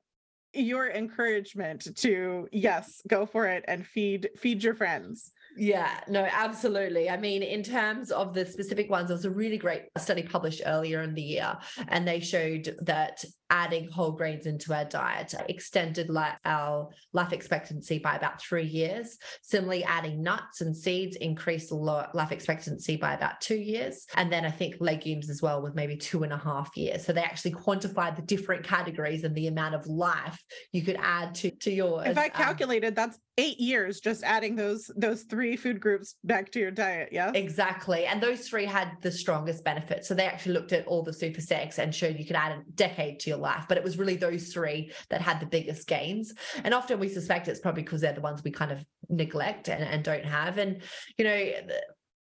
[0.53, 7.09] your encouragement to yes go for it and feed feed your friends Yeah, no, absolutely.
[7.09, 10.61] I mean, in terms of the specific ones, there was a really great study published
[10.65, 16.09] earlier in the year, and they showed that adding whole grains into our diet extended
[16.09, 19.17] life, our life expectancy by about three years.
[19.43, 24.05] Similarly, adding nuts and seeds increased life expectancy by about two years.
[24.15, 27.05] And then I think legumes as well with maybe two and a half years.
[27.05, 30.41] So they actually quantified the different categories and the amount of life
[30.71, 32.07] you could add to, to yours.
[32.07, 36.15] If I um, calculated, um, that's eight years just adding those those three food groups
[36.23, 37.31] back to your diet yeah?
[37.33, 41.13] Exactly and those three had the strongest benefits so they actually looked at all the
[41.13, 43.97] super six and showed you could add a decade to your life but it was
[43.97, 46.33] really those three that had the biggest gains
[46.63, 49.83] and often we suspect it's probably because they're the ones we kind of neglect and,
[49.83, 50.81] and don't have and
[51.17, 51.51] you know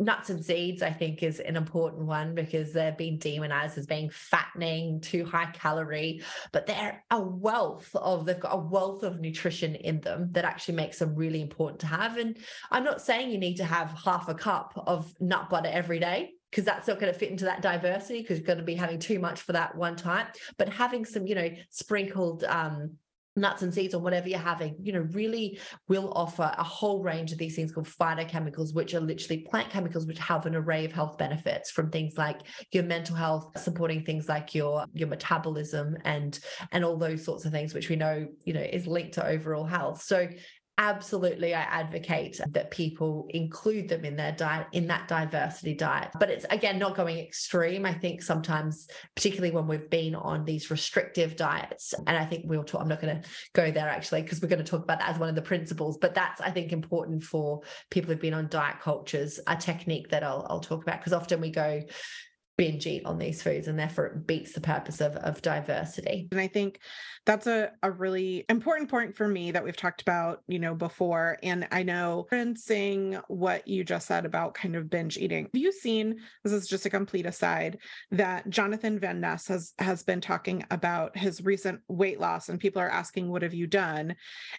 [0.01, 4.11] nuts and seeds, I think, is an important one because they're being demonized as being
[4.11, 6.23] fattening, too high calorie,
[6.53, 10.75] but they're a wealth of, they've got a wealth of nutrition in them that actually
[10.75, 12.17] makes them really important to have.
[12.17, 12.39] And
[12.71, 16.33] I'm not saying you need to have half a cup of nut butter every day
[16.51, 18.99] because that's not going to fit into that diversity because you're going to be having
[18.99, 20.27] too much for that one time.
[20.57, 22.97] But having some, you know, sprinkled um,
[23.37, 25.59] nuts and seeds or whatever you're having, you know, really
[25.89, 30.07] will offer a whole range of these things called phytochemicals, which are literally plant chemicals
[30.07, 32.41] which have an array of health benefits from things like
[32.73, 36.41] your mental health, supporting things like your your metabolism and
[36.73, 39.65] and all those sorts of things, which we know, you know, is linked to overall
[39.65, 40.03] health.
[40.03, 40.29] So
[40.79, 46.11] absolutely i advocate that people include them in their diet in that diversity diet.
[46.19, 47.85] But it's again not going extreme.
[47.85, 52.65] I think sometimes particularly when we've been on these restrictive diets and i think we'll
[52.65, 55.11] talk i'm not going to go there actually because we're going to talk about that
[55.11, 57.61] as one of the principles but that's i think important for
[57.91, 61.41] people who've been on diet cultures a technique that i'll, I'll talk about because often
[61.41, 61.83] we go
[62.61, 66.29] binge eat on these foods and therefore it beats the purpose of, of diversity.
[66.31, 66.79] And i think
[67.25, 71.39] that's a, a really important point for me that we've talked about you know before.
[71.43, 75.73] And i know referencing what you just said about kind of binge eating have you
[75.73, 77.79] seen this is just a complete aside
[78.11, 82.83] that jonathan van ness has has been talking about his recent weight loss and people
[82.83, 84.15] are asking what have you done?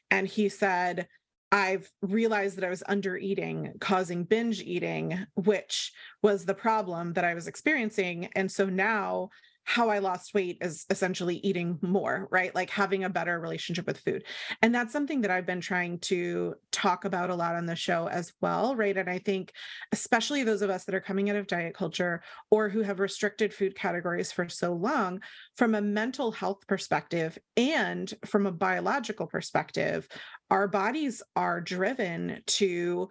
[0.09, 1.07] And he said
[1.51, 5.91] I've realized that I was under eating, causing binge eating, which
[6.21, 8.29] was the problem that I was experiencing.
[8.35, 9.29] And so now
[9.72, 12.53] how I lost weight is essentially eating more, right?
[12.53, 14.26] Like having a better relationship with food.
[14.61, 18.09] And that's something that I've been trying to talk about a lot on the show
[18.09, 18.97] as well, right?
[18.97, 19.53] And I think,
[19.93, 23.53] especially those of us that are coming out of diet culture or who have restricted
[23.53, 25.22] food categories for so long,
[25.55, 30.05] from a mental health perspective and from a biological perspective,
[30.49, 33.07] our bodies are driven to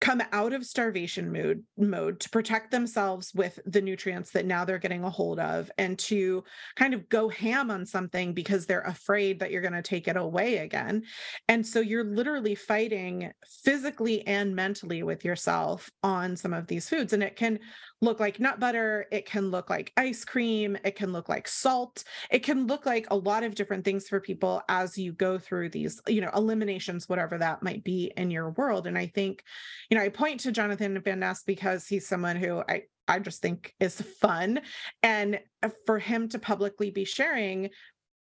[0.00, 4.78] come out of starvation mode mode to protect themselves with the nutrients that now they're
[4.78, 6.42] getting a hold of and to
[6.74, 10.16] kind of go ham on something because they're afraid that you're going to take it
[10.16, 11.02] away again.
[11.48, 13.30] And so you're literally fighting
[13.62, 17.12] physically and mentally with yourself on some of these foods.
[17.12, 17.58] And it can
[18.00, 22.04] look like nut butter, it can look like ice cream, it can look like salt,
[22.30, 25.68] it can look like a lot of different things for people as you go through
[25.68, 28.86] these, you know, eliminations, whatever that might be in your world.
[28.86, 29.44] And I think,
[29.90, 33.42] you know, I point to Jonathan Van Ness because he's someone who I I just
[33.42, 34.60] think is fun.
[35.02, 37.70] And uh, for him to publicly be sharing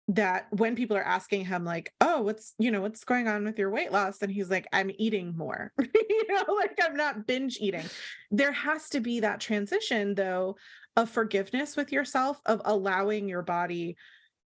[0.09, 3.59] that when people are asking him like oh what's you know what's going on with
[3.59, 4.23] your weight loss?
[4.23, 5.73] and he's like i'm eating more.
[6.09, 7.85] You know like i'm not binge eating.
[8.31, 10.57] There has to be that transition though
[10.97, 13.97] of forgiveness with yourself of allowing your body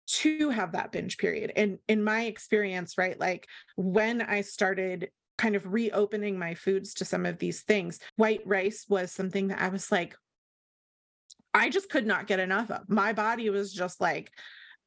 [0.07, 1.51] to have that binge period.
[1.55, 7.05] And in my experience right like when i started kind of reopening my foods to
[7.05, 10.15] some of these things white rice was something that i was like
[11.55, 12.87] i just could not get enough of.
[12.89, 14.29] My body was just like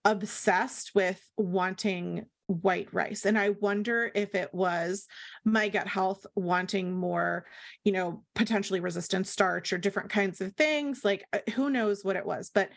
[0.08, 3.26] obsessed with wanting white rice.
[3.26, 5.06] And i wonder if it was
[5.44, 7.44] my gut health wanting more
[7.84, 12.16] you know potentially resistant starch or different kinds of things like uh, who knows what
[12.16, 12.50] it was.
[12.52, 12.70] But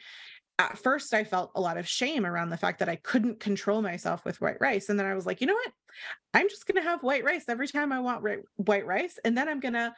[0.59, 3.81] at first i felt a lot of shame around the fact that i couldn't control
[3.81, 4.89] myself with white rice.
[4.89, 5.71] And then i was like you know what?
[6.33, 8.25] I'm just going to have white rice every time i want
[8.57, 9.95] white rice and then i'm going to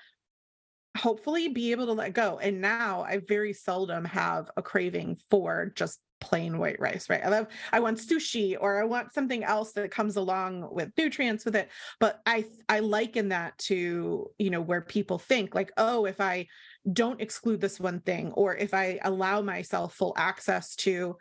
[0.95, 2.37] hopefully be able to let go.
[2.37, 7.23] And now i very seldom have a craving for just plain white rice, right?
[7.23, 11.43] I love, I want sushi or I want something else that comes along with nutrients
[11.43, 11.69] with it.
[11.99, 16.47] But I, I liken that to, you know, where people think like, oh, if I
[16.91, 21.17] don't exclude this one thing, or if I allow myself full access to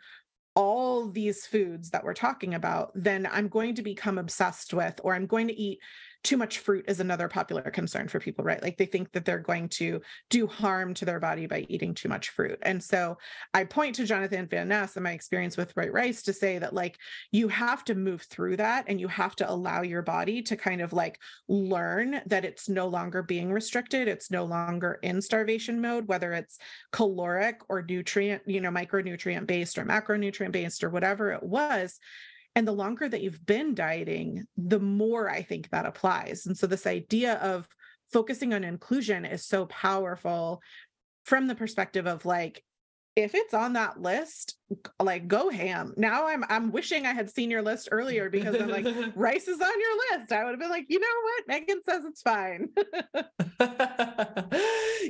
[0.55, 5.15] all these foods that we're talking about, then I'm going to become obsessed with, or
[5.15, 5.79] I'm going to eat
[6.23, 8.63] too much fruit is another popular concern for people, right?
[8.63, 12.07] Like they think that they're going to do harm to their body by eating too
[12.07, 12.57] much fruit.
[12.61, 13.17] And so
[13.53, 16.73] I point to Jonathan Van Ness and my experience with white rice to say that
[16.73, 16.97] like
[17.31, 20.81] you have to move through that and you have to allow your body to kind
[20.81, 21.19] of like
[21.49, 26.57] learn that it's no longer being restricted, it's no longer in starvation mode, whether it's
[26.91, 31.99] caloric or nutrient, you know, micronutrient based or macronutrient based or whatever it was
[32.55, 36.45] and the longer that you've been dieting, the more I think that applies.
[36.45, 37.67] And so, this idea of
[38.11, 40.61] focusing on inclusion is so powerful
[41.25, 42.63] from the perspective of like,
[43.15, 44.57] if it's on that list,
[44.99, 45.93] like go ham.
[45.97, 49.61] Now I'm I'm wishing I had seen your list earlier because I'm like rice is
[49.61, 50.31] on your list.
[50.31, 51.47] I would have been like, you know what?
[51.47, 52.69] Megan says it's fine.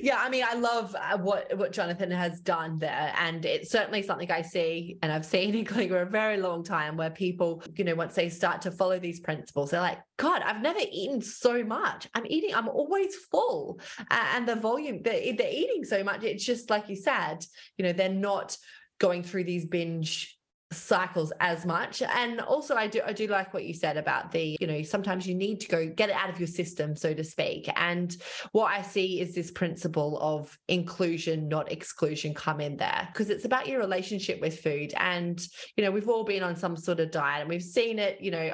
[0.01, 4.01] yeah, I mean, I love uh, what what Jonathan has done there, and it's certainly
[4.01, 7.63] something I see, and I've seen in clinic for a very long time, where people,
[7.75, 11.21] you know, once they start to follow these principles, they're like, God, I've never eaten
[11.21, 12.07] so much.
[12.13, 16.23] I'm eating, I'm always full, and the volume they're, they're eating so much.
[16.23, 17.45] It's just like you said,
[17.77, 18.57] you know, they're not
[18.99, 20.37] going through these binge
[20.73, 22.01] cycles as much.
[22.01, 25.27] And also i do i do like what you said about the you know sometimes
[25.27, 27.69] you need to go get it out of your system so to speak.
[27.75, 28.15] And
[28.51, 33.45] what i see is this principle of inclusion not exclusion come in there because it's
[33.45, 34.93] about your relationship with food.
[34.97, 35.39] And
[35.77, 38.31] you know we've all been on some sort of diet and we've seen it you
[38.31, 38.53] know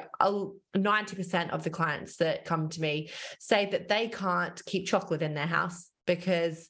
[0.76, 3.10] 90% of the clients that come to me
[3.40, 6.68] say that they can't keep chocolate in their house because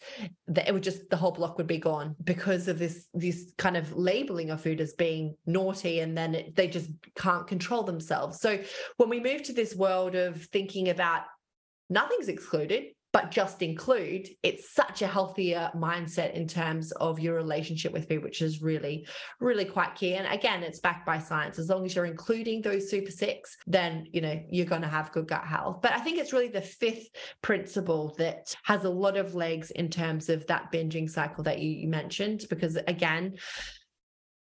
[0.48, 3.76] the, it would just the whole block would be gone because of this this kind
[3.76, 8.40] of labeling of food as being naughty and then it, they just can't control themselves.
[8.40, 8.58] So
[8.96, 11.22] when we move to this world of thinking about
[11.88, 17.92] nothing's excluded but just include it's such a healthier mindset in terms of your relationship
[17.92, 19.06] with food which is really
[19.40, 20.14] really quite key.
[20.14, 21.58] And again it's backed by science.
[21.58, 25.12] As long as you're including those super six then you know you're going to have
[25.12, 25.80] good gut health.
[25.82, 27.08] But i think it's really the fifth
[27.42, 31.70] principle that has a lot of legs in terms of that binging cycle that you,
[31.70, 33.36] you mentioned because again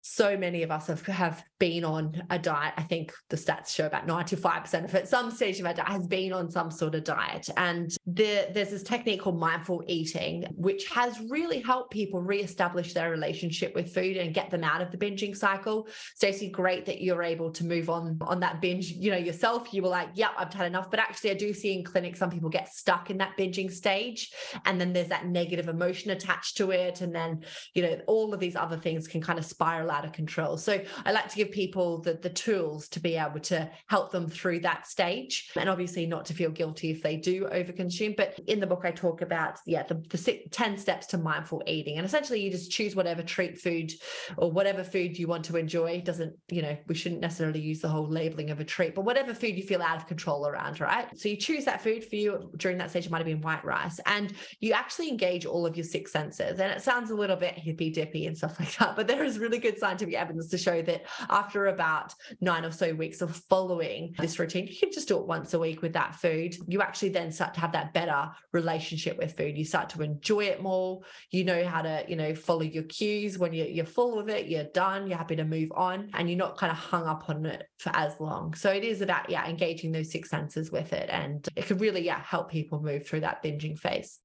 [0.07, 2.73] so many of us have, have been on a diet.
[2.77, 6.07] I think the stats show about 95% of it, some stage of our diet has
[6.07, 7.49] been on some sort of diet.
[7.57, 13.11] And the, there's this technique called mindful eating, which has really helped people reestablish their
[13.11, 15.87] relationship with food and get them out of the binging cycle.
[16.15, 19.73] Stacy, great that you're able to move on on that binge, you know, yourself.
[19.73, 20.89] You were like, yeah, I've had enough.
[20.89, 24.31] But actually, I do see in clinic some people get stuck in that binging stage.
[24.65, 27.01] And then there's that negative emotion attached to it.
[27.01, 27.43] And then,
[27.73, 30.57] you know, all of these other things can kind of spiral out of control.
[30.57, 34.27] So I like to give people the, the tools to be able to help them
[34.27, 35.51] through that stage.
[35.55, 38.15] And obviously not to feel guilty if they do overconsume.
[38.15, 41.63] But in the book, I talk about, yeah, the, the six, 10 steps to mindful
[41.67, 41.97] eating.
[41.97, 43.91] And essentially you just choose whatever treat food
[44.37, 46.01] or whatever food you want to enjoy.
[46.01, 49.33] Doesn't, you know, we shouldn't necessarily use the whole labeling of a treat, but whatever
[49.33, 51.07] food you feel out of control around, right?
[51.17, 53.63] So you choose that food for you during that stage, it might have been white
[53.65, 53.99] rice.
[54.05, 56.59] And you actually engage all of your six senses.
[56.59, 59.39] And it sounds a little bit hippy dippy and stuff like that, but there is
[59.39, 64.13] really good scientific evidence to show that after about nine or so weeks of following
[64.19, 66.55] this routine, you can just do it once a week with that food.
[66.67, 69.57] You actually then start to have that better relationship with food.
[69.57, 71.01] You start to enjoy it more.
[71.31, 74.47] You know how to, you know, follow your cues when you're, you're full of it,
[74.47, 77.45] you're done, you're happy to move on, and you're not kind of hung up on
[77.45, 78.53] it for as long.
[78.53, 81.09] So it is about, yeah, engaging those six senses with it.
[81.09, 84.19] And it could really, yeah, help people move through that binging phase.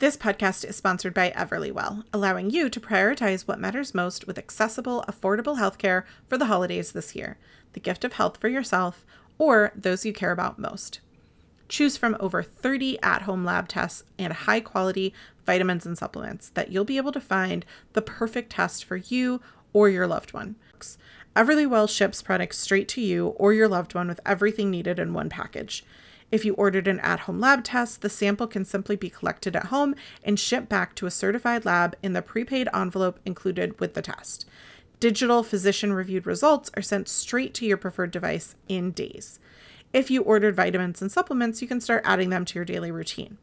[0.00, 5.04] This podcast is sponsored by Everlywell, allowing you to prioritize what matters most with accessible,
[5.08, 7.36] affordable healthcare for the holidays this year,
[7.72, 9.04] the gift of health for yourself
[9.38, 11.00] or those you care about most.
[11.68, 15.12] Choose from over 30 at home lab tests and high quality
[15.44, 19.40] vitamins and supplements that you'll be able to find the perfect test for you
[19.72, 20.54] or your loved one.
[21.34, 25.28] Everlywell ships products straight to you or your loved one with everything needed in one
[25.28, 25.84] package.
[26.30, 29.66] If you ordered an at home lab test, the sample can simply be collected at
[29.66, 34.02] home and shipped back to a certified lab in the prepaid envelope included with the
[34.02, 34.46] test.
[35.00, 39.38] Digital physician reviewed results are sent straight to your preferred device in days.
[39.92, 43.38] If you ordered vitamins and supplements, you can start adding them to your daily routine.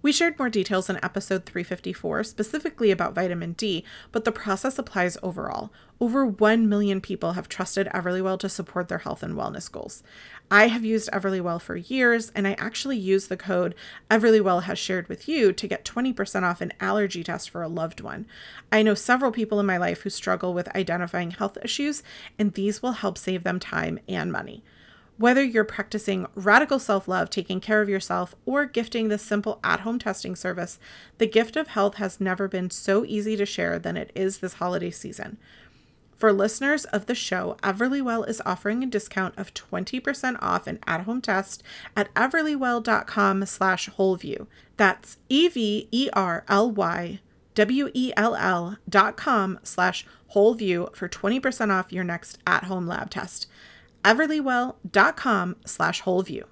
[0.00, 5.18] We shared more details in episode 354, specifically about vitamin D, but the process applies
[5.24, 5.72] overall.
[6.00, 10.04] Over 1 million people have trusted Everlywell to support their health and wellness goals.
[10.50, 13.74] I have used Everlywell for years, and I actually use the code
[14.10, 18.00] Everlywell has shared with you to get 20% off an allergy test for a loved
[18.00, 18.26] one.
[18.72, 22.02] I know several people in my life who struggle with identifying health issues,
[22.38, 24.64] and these will help save them time and money.
[25.18, 29.80] Whether you're practicing radical self love, taking care of yourself, or gifting this simple at
[29.80, 30.78] home testing service,
[31.18, 34.54] the gift of health has never been so easy to share than it is this
[34.54, 35.36] holiday season.
[36.18, 41.20] For listeners of the show, Everlywell is offering a discount of 20% off an at-home
[41.20, 41.62] test
[41.96, 44.48] at everlywell.com slash wholeview.
[44.76, 47.20] That's E-V-E-R-L-Y
[47.54, 53.46] W-E-L-L dot com slash wholeview for 20% off your next at-home lab test.
[54.04, 56.44] Everlywell.com slash wholeview.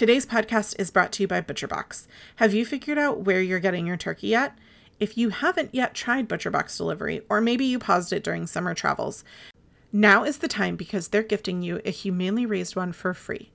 [0.00, 2.06] Today's podcast is brought to you by ButcherBox.
[2.36, 4.56] Have you figured out where you're getting your turkey yet?
[4.98, 9.24] If you haven't yet tried ButcherBox delivery, or maybe you paused it during summer travels,
[9.92, 13.50] now is the time because they're gifting you a humanely raised one for free.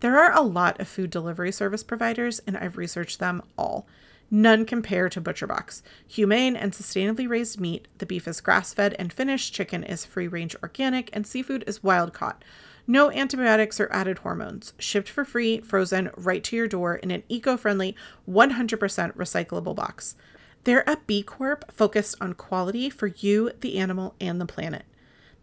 [0.00, 3.86] There are a lot of food delivery service providers, and I've researched them all.
[4.30, 5.82] None compare to ButcherBox.
[6.08, 10.28] Humane and sustainably raised meat, the beef is grass fed and finished, chicken is free
[10.28, 12.42] range organic, and seafood is wild caught.
[12.90, 14.72] No antibiotics or added hormones.
[14.80, 17.94] Shipped for free, frozen, right to your door in an eco friendly,
[18.28, 20.16] 100% recyclable box.
[20.64, 24.86] They're a B Corp focused on quality for you, the animal, and the planet.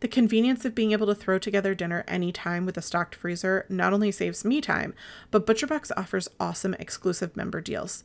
[0.01, 3.93] The convenience of being able to throw together dinner anytime with a stocked freezer not
[3.93, 4.93] only saves me time,
[5.31, 8.03] but ButcherBox offers awesome exclusive member deals.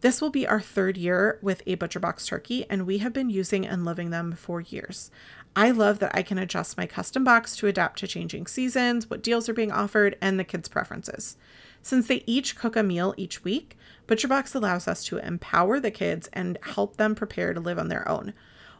[0.00, 3.64] This will be our third year with a ButcherBox turkey, and we have been using
[3.64, 5.12] and loving them for years.
[5.54, 9.22] I love that I can adjust my custom box to adapt to changing seasons, what
[9.22, 11.36] deals are being offered, and the kids' preferences.
[11.82, 13.76] Since they each cook a meal each week,
[14.06, 18.08] ButcherBox allows us to empower the kids and help them prepare to live on their
[18.08, 18.32] own,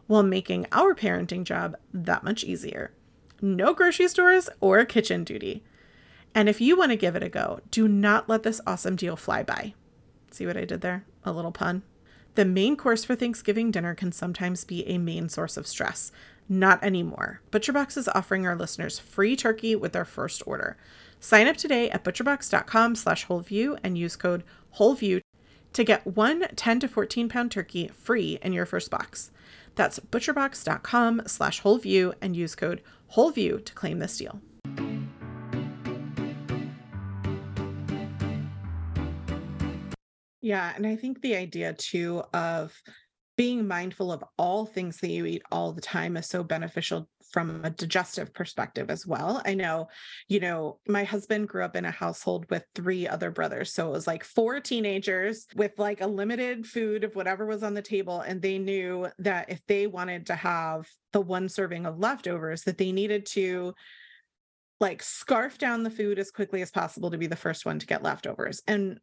[0.07, 2.91] while making our parenting job that much easier.
[3.41, 5.63] No grocery stores or kitchen duty.
[6.33, 9.15] And if you want to give it a go, do not let this awesome deal
[9.15, 9.75] fly by.
[10.31, 11.05] See what I did there?
[11.23, 11.83] A little pun.
[12.35, 16.11] The main course for Thanksgiving dinner can sometimes be a main source of stress.
[16.49, 17.41] Not anymore.
[17.51, 20.77] ButcherBox is offering our listeners free turkey with their first order.
[21.19, 24.43] Sign up today at butcherbox.com slash wholeview and use code
[24.77, 25.21] wholeview
[25.73, 29.31] to get one 10 to 14 pound turkey free in your first box.
[29.75, 32.81] That's butcherbox.com slash wholeview and use code
[33.15, 34.41] wholeview to claim this deal.
[40.41, 42.75] Yeah, and I think the idea too of
[43.35, 47.65] being mindful of all things that you eat all the time is so beneficial from
[47.65, 49.41] a digestive perspective as well.
[49.43, 49.87] I know,
[50.27, 53.73] you know, my husband grew up in a household with three other brothers.
[53.73, 57.73] So it was like four teenagers with like a limited food of whatever was on
[57.73, 58.21] the table.
[58.21, 62.77] And they knew that if they wanted to have the one serving of leftovers, that
[62.77, 63.73] they needed to
[64.79, 67.87] like scarf down the food as quickly as possible to be the first one to
[67.87, 68.61] get leftovers.
[68.67, 68.99] And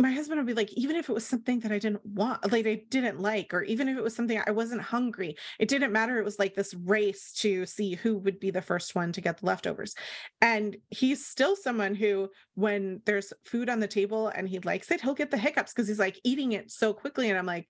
[0.00, 2.66] my husband would be like, even if it was something that I didn't want, like
[2.68, 6.18] I didn't like, or even if it was something I wasn't hungry, it didn't matter.
[6.18, 9.38] It was like this race to see who would be the first one to get
[9.38, 9.96] the leftovers.
[10.40, 15.00] And he's still someone who, when there's food on the table and he likes it,
[15.00, 17.28] he'll get the hiccups because he's like eating it so quickly.
[17.28, 17.66] And I'm like,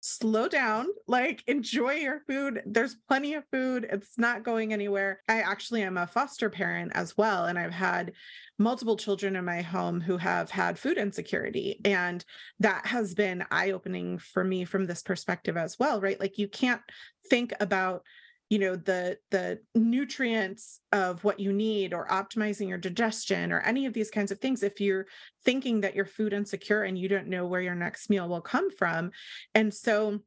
[0.00, 2.62] slow down, like enjoy your food.
[2.66, 3.86] There's plenty of food.
[3.90, 5.20] It's not going anywhere.
[5.28, 7.44] I actually am a foster parent as well.
[7.44, 8.12] And I've had
[8.58, 11.80] multiple children in my home who have had food insecurity.
[11.84, 12.24] And
[12.60, 16.18] that has been eye opening for me from this perspective as well, right?
[16.18, 16.82] Like you can't
[17.28, 18.02] think about
[18.50, 23.86] you know the the nutrients of what you need or optimizing your digestion or any
[23.86, 25.06] of these kinds of things if you're
[25.44, 28.70] thinking that you're food insecure and you don't know where your next meal will come
[28.70, 29.12] from.
[29.54, 30.20] And so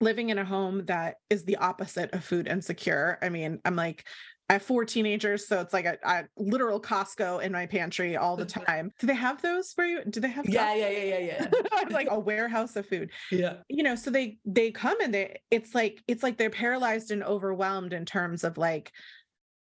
[0.00, 4.06] living in a home that is the opposite of food insecure i mean i'm like
[4.48, 8.36] I have four teenagers, so it's like a, a, literal Costco in my pantry all
[8.36, 8.92] the time.
[9.00, 10.04] Do they have those where you?
[10.08, 10.48] Do they have?
[10.48, 11.50] Yeah, yeah, yeah, yeah, yeah.
[11.72, 13.10] I'm like a warehouse of food.
[13.32, 13.56] Yeah.
[13.68, 17.24] You know, so they they come and they it's like it's like they're paralyzed and
[17.24, 18.92] overwhelmed in terms of like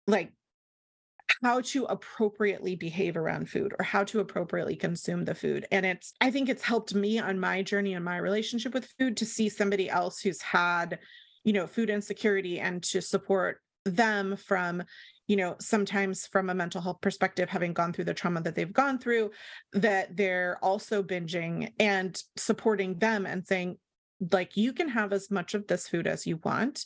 [0.05, 0.31] like
[1.43, 5.65] how to appropriately behave around food or how to appropriately consume the food.
[5.71, 9.17] And it's I think it's helped me on my journey and my relationship with food
[9.17, 10.99] to see somebody else who's had
[11.43, 14.83] you know food insecurity and to support them from
[15.27, 18.73] you know sometimes from a mental health perspective having gone through the trauma that they've
[18.73, 19.31] gone through
[19.73, 23.77] that they're also binging and supporting them and saying
[24.31, 26.85] like you can have as much of this food as you want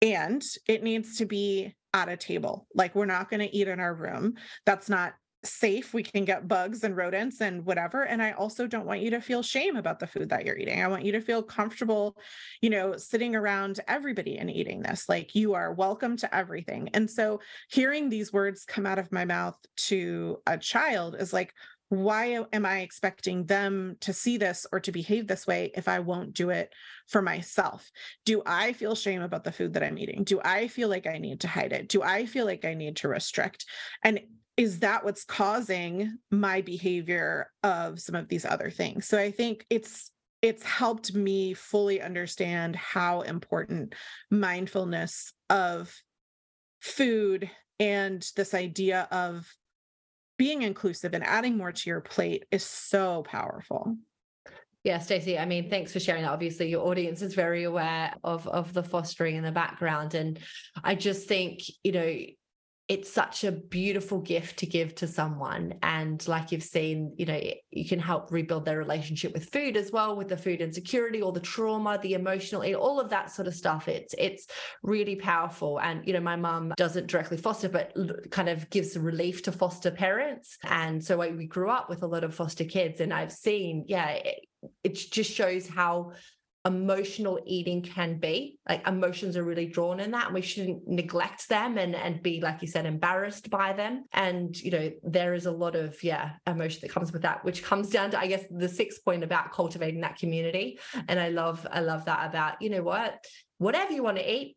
[0.00, 2.66] and it needs to be at a table.
[2.74, 4.34] Like we're not going to eat in our room.
[4.66, 5.14] That's not
[5.44, 9.10] safe we can get bugs and rodents and whatever and i also don't want you
[9.10, 12.16] to feel shame about the food that you're eating i want you to feel comfortable
[12.60, 17.08] you know sitting around everybody and eating this like you are welcome to everything and
[17.08, 21.54] so hearing these words come out of my mouth to a child is like
[21.90, 26.00] why am I expecting them to see this or to behave this way if I
[26.00, 26.72] won't do it
[27.06, 27.90] for myself?
[28.26, 30.24] Do I feel shame about the food that I'm eating?
[30.24, 31.88] Do I feel like I need to hide it?
[31.88, 33.64] Do I feel like I need to restrict?
[34.04, 34.20] And
[34.58, 39.64] is that what's causing my behavior of some of these other things so i think
[39.70, 40.10] it's
[40.42, 43.94] it's helped me fully understand how important
[44.30, 45.94] mindfulness of
[46.80, 47.50] food
[47.80, 49.48] and this idea of
[50.36, 53.96] being inclusive and adding more to your plate is so powerful
[54.84, 56.30] yeah, Stacy, I mean, thanks for sharing that.
[56.30, 60.14] Obviously, your audience is very aware of, of the fostering in the background.
[60.14, 60.38] And
[60.82, 62.16] I just think, you know,
[62.88, 65.74] it's such a beautiful gift to give to someone.
[65.82, 69.92] And like you've seen you know you can help rebuild their relationship with food as
[69.92, 73.54] well with the food insecurity or the trauma the emotional all of that sort of
[73.54, 73.88] stuff.
[73.88, 74.46] It's it's
[74.82, 75.78] really powerful.
[75.80, 77.92] And you know my mum doesn't directly foster but
[78.30, 80.56] kind of gives relief to foster parents.
[80.64, 83.00] And so we grew up with a lot of foster kids.
[83.00, 84.46] And i've seen yeah it,
[84.82, 86.12] it just shows how
[86.68, 88.58] emotional eating can be.
[88.68, 92.40] Like emotions are really drawn in that and we shouldn't neglect them and and be
[92.40, 94.04] like you said embarrassed by them.
[94.12, 97.64] And you know there is a lot of yeah emotion that comes with that which
[97.64, 100.78] comes down to i guess the sixth point about cultivating that community.
[101.08, 103.24] And i love i love that about you know what
[103.56, 104.56] whatever you want to eat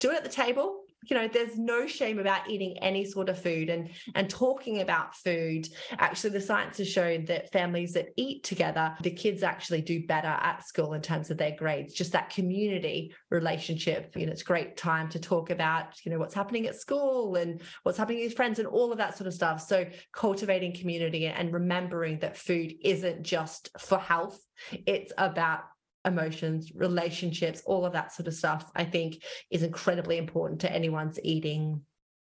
[0.00, 3.40] do it at the table you know there's no shame about eating any sort of
[3.40, 5.68] food and and talking about food.
[5.98, 10.28] Actually the science has shown that families that eat together the kids actually do better
[10.28, 11.94] at school in terms of their grades.
[11.94, 16.34] Just that community relationship you know it's great time to talk about you know what's
[16.34, 19.60] happening at school and what's happening with friends and all of that sort of stuff.
[19.60, 24.38] So cultivating community and remembering that food isn't just for health
[24.86, 25.60] it's about
[26.04, 31.18] emotions, relationships, all of that sort of stuff, I think is incredibly important to anyone's
[31.22, 31.82] eating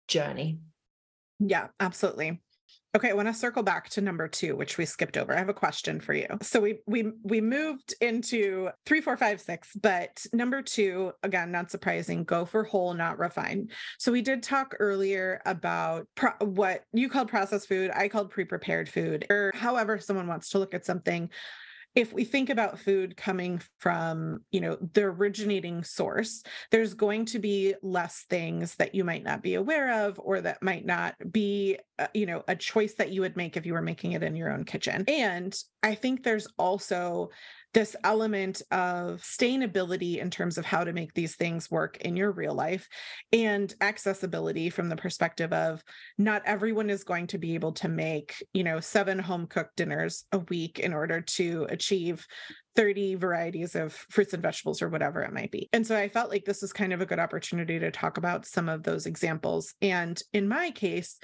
[0.09, 0.59] journey.
[1.39, 2.41] Yeah, absolutely.
[2.95, 5.35] Okay, I want to circle back to number two, which we skipped over.
[5.35, 6.27] I have a question for you.
[6.43, 11.71] So we we we moved into three, four, five, six, but number two, again, not
[11.71, 13.73] surprising, go for whole, not refined.
[13.99, 18.91] So we did talk earlier about pro- what you called processed food, I called pre-prepared
[18.91, 21.31] food, or however someone wants to look at something
[21.95, 27.39] if we think about food coming from you know the originating source there's going to
[27.39, 31.79] be less things that you might not be aware of or that might not be
[31.99, 34.37] uh, you know a choice that you would make if you were making it in
[34.37, 35.05] your own kitchen.
[35.09, 37.31] And i think there's also
[37.75, 42.31] this element of sustainability in terms of how to make these things work in your
[42.31, 42.89] real life
[43.33, 45.83] and accessibility from the perspective of
[46.19, 50.25] not everyone is going to be able to make you know seven home cooked dinners
[50.33, 52.27] a week in order to achieve
[52.77, 55.69] 30 varieties of fruits and vegetables or whatever it might be.
[55.73, 58.47] And so I felt like this was kind of a good opportunity to talk about
[58.47, 59.75] some of those examples.
[59.83, 61.19] And in my case,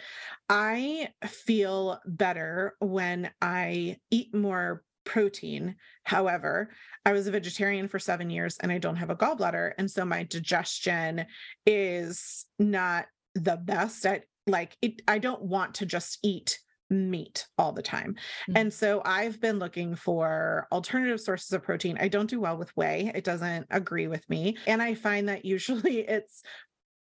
[0.48, 5.76] I feel better when I eat more protein.
[6.04, 6.70] However,
[7.06, 9.72] I was a vegetarian for seven years and I don't have a gallbladder.
[9.78, 11.24] And so my digestion
[11.64, 14.04] is not the best.
[14.04, 16.58] at like it, I don't want to just eat
[16.90, 18.14] meat all the time.
[18.14, 18.56] Mm-hmm.
[18.56, 21.98] And so I've been looking for alternative sources of protein.
[22.00, 24.56] I don't do well with whey, it doesn't agree with me.
[24.66, 26.42] And I find that usually it's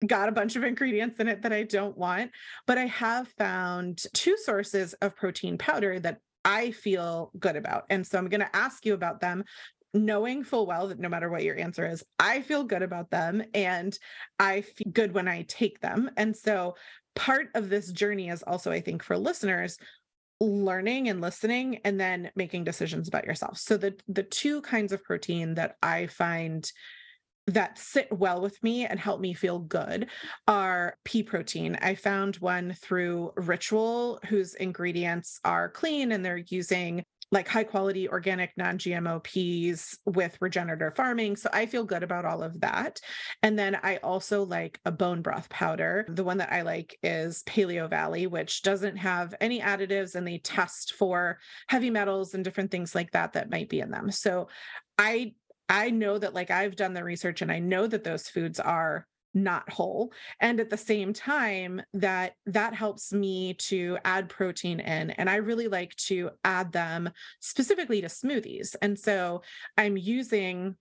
[0.05, 2.31] got a bunch of ingredients in it that I don't want.
[2.65, 7.85] But I have found two sources of protein powder that I feel good about.
[7.89, 9.43] And so I'm going to ask you about them,
[9.93, 13.43] knowing full well that no matter what your answer is, I feel good about them
[13.53, 13.97] and
[14.39, 16.09] I feel good when I take them.
[16.15, 16.75] And so
[17.18, 19.78] part of this journey is also, I think, for listeners
[20.39, 23.57] learning and listening and then making decisions about yourself.
[23.57, 26.70] So the the two kinds of protein that I find
[27.47, 30.09] that sit well with me and help me feel good
[30.47, 31.78] are pea protein.
[31.82, 38.07] I found one through Ritual, whose ingredients are clean and they're using like high quality
[38.07, 41.36] organic non GMO peas with regenerative farming.
[41.36, 42.99] So I feel good about all of that.
[43.43, 46.05] And then I also like a bone broth powder.
[46.07, 50.93] The one that I like is Paleovalley, which doesn't have any additives and they test
[50.93, 54.09] for heavy metals and different things like that that might be in them.
[54.11, 54.47] So
[54.97, 55.34] I
[55.69, 59.05] I know that like I've done the research and I know that those foods are
[59.43, 65.11] not whole and at the same time that that helps me to add protein in
[65.11, 67.09] and i really like to add them
[67.39, 69.41] specifically to smoothies and so
[69.77, 70.75] i'm using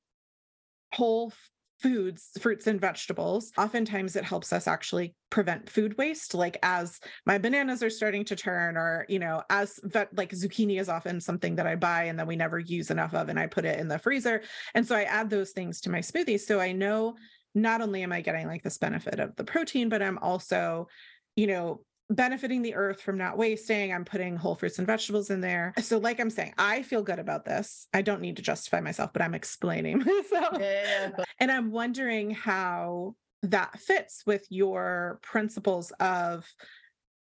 [0.93, 1.33] whole
[1.81, 6.35] foods, fruits and vegetables, oftentimes it helps us actually prevent food waste.
[6.35, 9.79] Like as my bananas are starting to turn, or, you know, as
[10.15, 13.29] like zucchini is often something that I buy and that we never use enough of,
[13.29, 14.43] and I put it in the freezer.
[14.75, 16.41] And so I add those things to my smoothies.
[16.41, 17.17] So I know
[17.57, 20.89] not only am I getting like this benefit of the protein, but I'm also,
[21.35, 21.81] you know,
[22.11, 23.93] benefiting the earth from not wasting.
[23.93, 25.73] I'm putting whole fruits and vegetables in there.
[25.81, 27.89] So, like I'm saying, I feel good about this.
[27.95, 30.03] I don't need to justify myself, but I'm explaining.
[30.31, 36.47] so, yeah, and I'm wondering how that fits with your principles of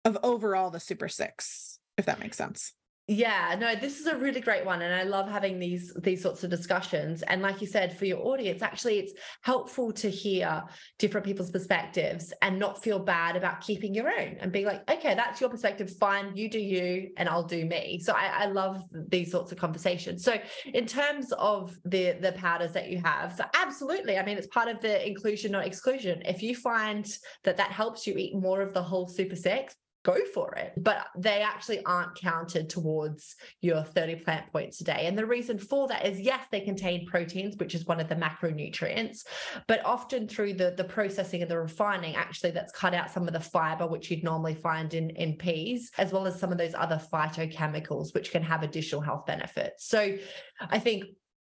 [0.05, 2.75] of overall the super six, if that makes sense.
[3.11, 6.45] Yeah, no, this is a really great one and I love having these these sorts
[6.45, 10.63] of discussions and like you said for your audience actually it's helpful to hear
[10.99, 15.15] different people's perspectives and not feel bad about keeping your own and being like okay
[15.15, 17.99] that's your perspective fine you do you and I'll do me.
[17.99, 20.23] So I, I love these sorts of conversations.
[20.23, 20.37] So
[20.75, 24.69] in terms of the the powders that you have so absolutely I mean it's part
[24.69, 26.21] of the inclusion not exclusion.
[26.27, 27.07] If you find
[27.45, 29.75] that that helps you eat more of the whole super six
[30.09, 30.73] go for it.
[30.77, 35.07] But they actually aren't counted towards your 30 plant points a day.
[35.07, 38.17] And the reason for that is yes, they contain proteins, which is one of the
[38.17, 39.25] macronutrients,
[39.67, 43.35] but often through the, the processing and the refining, actually that's cut out some of
[43.35, 46.75] the fiber, which you'd normally find in, in peas, as well as some of those
[46.75, 49.87] other phytochemicals, which can have additional health benefits.
[49.87, 50.17] So
[50.61, 51.05] I think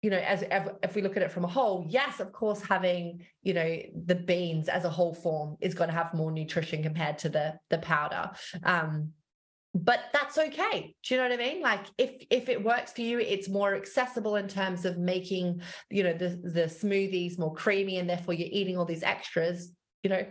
[0.05, 0.44] you know, as
[0.82, 4.14] if we look at it from a whole, yes, of course, having you know the
[4.14, 7.78] beans as a whole form is going to have more nutrition compared to the the
[7.78, 8.30] powder.
[8.64, 9.12] Um,
[9.74, 10.94] but that's okay.
[11.02, 11.62] Do you know what I mean?
[11.62, 16.02] Like if if it works for you, it's more accessible in terms of making you
[16.02, 19.72] know the the smoothies more creamy, and therefore you're eating all these extras.
[20.02, 20.26] You know,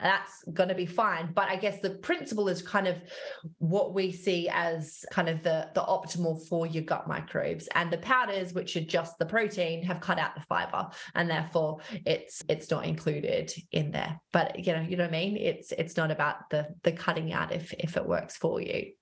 [0.00, 1.32] that's going to be fine.
[1.34, 3.02] But i guess the principle is kind of
[3.58, 7.68] what we see as kind of the the optimal for your gut microbes.
[7.74, 11.78] And the powders which are just the protein have cut out the fiber and therefore
[12.04, 14.20] it's it's not included in there.
[14.32, 15.36] But you know you know what i mean?
[15.36, 18.92] It's it's not about the the cutting out if if it works for you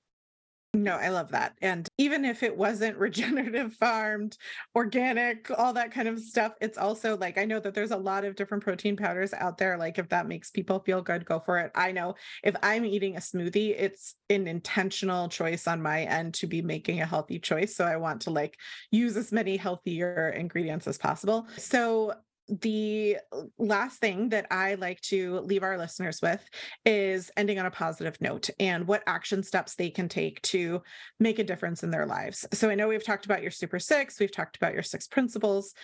[0.74, 1.56] no, I love that.
[1.62, 4.36] And even if it wasn't regenerative farmed,
[4.74, 8.24] organic, all that kind of stuff, it's also like I know that there's a lot
[8.24, 9.78] of different protein powders out there.
[9.78, 11.70] Like if that makes people feel good, go for it.
[11.74, 16.46] I know if I'm eating a smoothie, it's an intentional choice on my end to
[16.46, 17.76] be making a healthy choice.
[17.76, 18.58] So I want to like
[18.90, 21.46] use as many healthier ingredients as possible.
[21.56, 22.14] So
[22.48, 26.42] the uh, last thing that I like to leave our listeners with
[26.84, 30.82] is ending on a positive note and what action steps they can take to
[31.18, 32.46] make a difference in their lives.
[32.52, 35.74] So I know we've talked about your Super Six, we've talked about your six principles.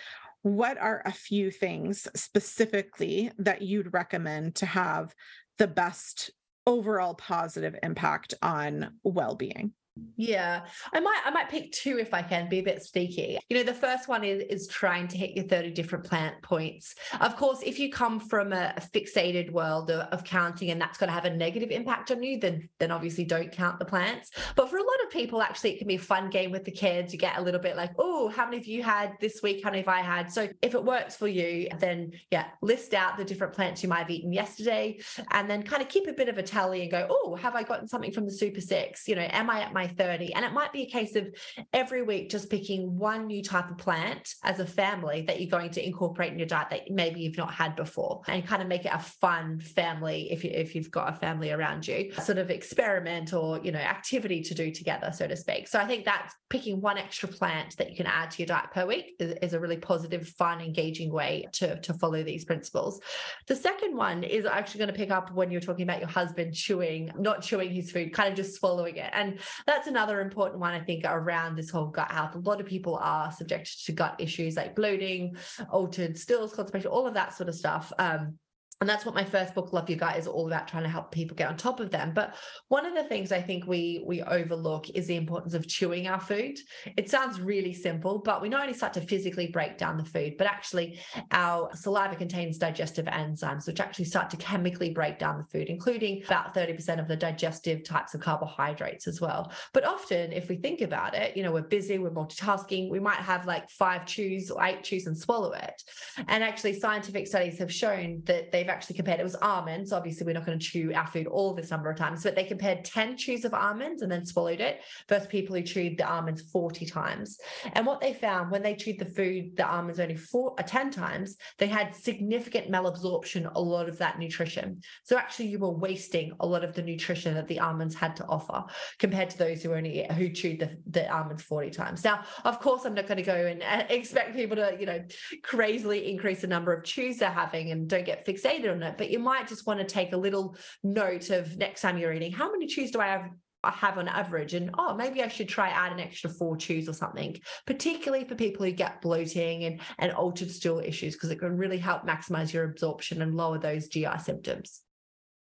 [0.43, 5.13] What are a few things specifically that you'd recommend to have
[5.57, 6.31] the best
[6.65, 9.73] overall positive impact on well being?
[10.15, 10.61] Yeah,
[10.93, 13.37] I might I might pick two if I can be a bit sneaky.
[13.49, 16.95] You know, the first one is is trying to hit your 30 different plant points.
[17.19, 20.97] Of course, if you come from a, a fixated world of, of, counting and that's
[20.97, 24.31] going to have a negative impact on you, then then obviously don't count the plants.
[24.55, 26.71] But for a lot of people, actually, it can be a fun game with the
[26.71, 27.11] kids.
[27.11, 29.61] You get a little bit like, oh, how many have you had this week?
[29.61, 30.31] How many have I had?
[30.31, 33.99] So if it works for you, then yeah, list out the different plants you might
[33.99, 34.99] have eaten yesterday,
[35.31, 37.63] and then kind of keep a bit of a tally and go, oh, have I
[37.63, 39.07] gotten something from the Super Six?
[39.07, 40.33] You know, am I at my my 30.
[40.33, 41.33] And it might be a case of
[41.73, 45.71] every week just picking one new type of plant as a family that you're going
[45.71, 48.85] to incorporate in your diet that maybe you've not had before and kind of make
[48.85, 52.51] it a fun family if, you, if you've got a family around you, sort of
[52.51, 55.67] experiment or, you know, activity to do together, so to speak.
[55.67, 58.71] So I think that picking one extra plant that you can add to your diet
[58.71, 63.01] per week is, is a really positive, fun, engaging way to, to follow these principles.
[63.47, 66.53] The second one is actually going to pick up when you're talking about your husband
[66.53, 69.09] chewing, not chewing his food, kind of just swallowing it.
[69.13, 69.39] And
[69.71, 72.35] that's another important one, I think, around this whole gut health.
[72.35, 75.35] A lot of people are subjected to gut issues like bloating,
[75.69, 77.93] altered stools, constipation, all of that sort of stuff.
[77.97, 78.37] Um,
[78.81, 81.11] and that's what my first book love your gut is all about trying to help
[81.11, 82.13] people get on top of them.
[82.13, 82.35] But
[82.67, 86.19] one of the things i think we we overlook is the importance of chewing our
[86.19, 86.57] food.
[86.97, 90.33] It sounds really simple but we not only start to physically break down the food
[90.37, 90.99] but actually
[91.31, 96.23] our saliva contains digestive enzymes which actually start to chemically break down the food including
[96.25, 99.51] about 30% of the digestive types of carbohydrates as well.
[99.73, 103.19] But often if we think about it you know we're busy we're multitasking we might
[103.19, 105.83] have like five chews or eight chews and swallow it.
[106.27, 109.93] And actually scientific studies have shown that they've actually compared it was almonds.
[109.93, 112.43] Obviously, we're not going to chew our food all this number of times, but they
[112.43, 116.41] compared 10 chews of almonds and then swallowed it versus people who chewed the almonds
[116.51, 117.37] 40 times.
[117.73, 120.63] And what they found when they chewed the food, the almonds only four or uh,
[120.63, 124.81] 10 times, they had significant malabsorption, a lot of that nutrition.
[125.03, 128.25] So actually you were wasting a lot of the nutrition that the almonds had to
[128.25, 128.63] offer
[128.99, 132.03] compared to those who only who chewed the, the almonds 40 times.
[132.03, 135.03] Now, of course, I'm not going to go and expect people to, you know,
[135.43, 139.09] crazily increase the number of chews they're having and don't get fixated on it, but
[139.09, 142.51] you might just want to take a little note of next time you're eating, how
[142.51, 143.29] many chews do I have
[143.63, 144.55] I have on average?
[144.55, 147.37] And oh maybe I should try add an extra four chews or something
[147.67, 151.77] particularly for people who get bloating and and altered stool issues because it can really
[151.77, 154.81] help maximize your absorption and lower those GI symptoms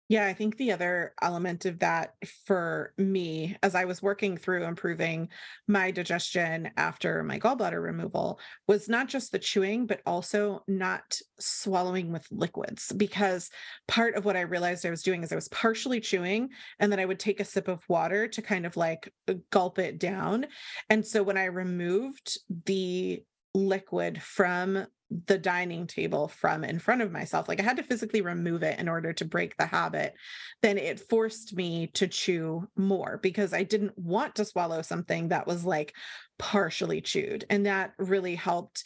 [0.09, 4.64] Yeah, I think the other element of that for me, as I was working through
[4.64, 5.30] improving
[5.66, 8.38] my digestion after my gallbladder removal,
[8.68, 12.92] was not just the chewing, but also not swallowing with liquids.
[12.94, 13.48] Because
[13.88, 17.00] part of what I realized I was doing is I was partially chewing, and then
[17.00, 19.11] I would take a sip of water to kind of like
[19.50, 20.46] gulp it down.
[20.90, 23.22] And so when I removed the
[23.55, 24.86] liquid from
[25.26, 28.78] the dining table from in front of myself like i had to physically remove it
[28.78, 30.14] in order to break the habit
[30.62, 35.46] then it forced me to chew more because i didn't want to swallow something that
[35.46, 35.94] was like
[36.38, 38.84] partially chewed and that really helped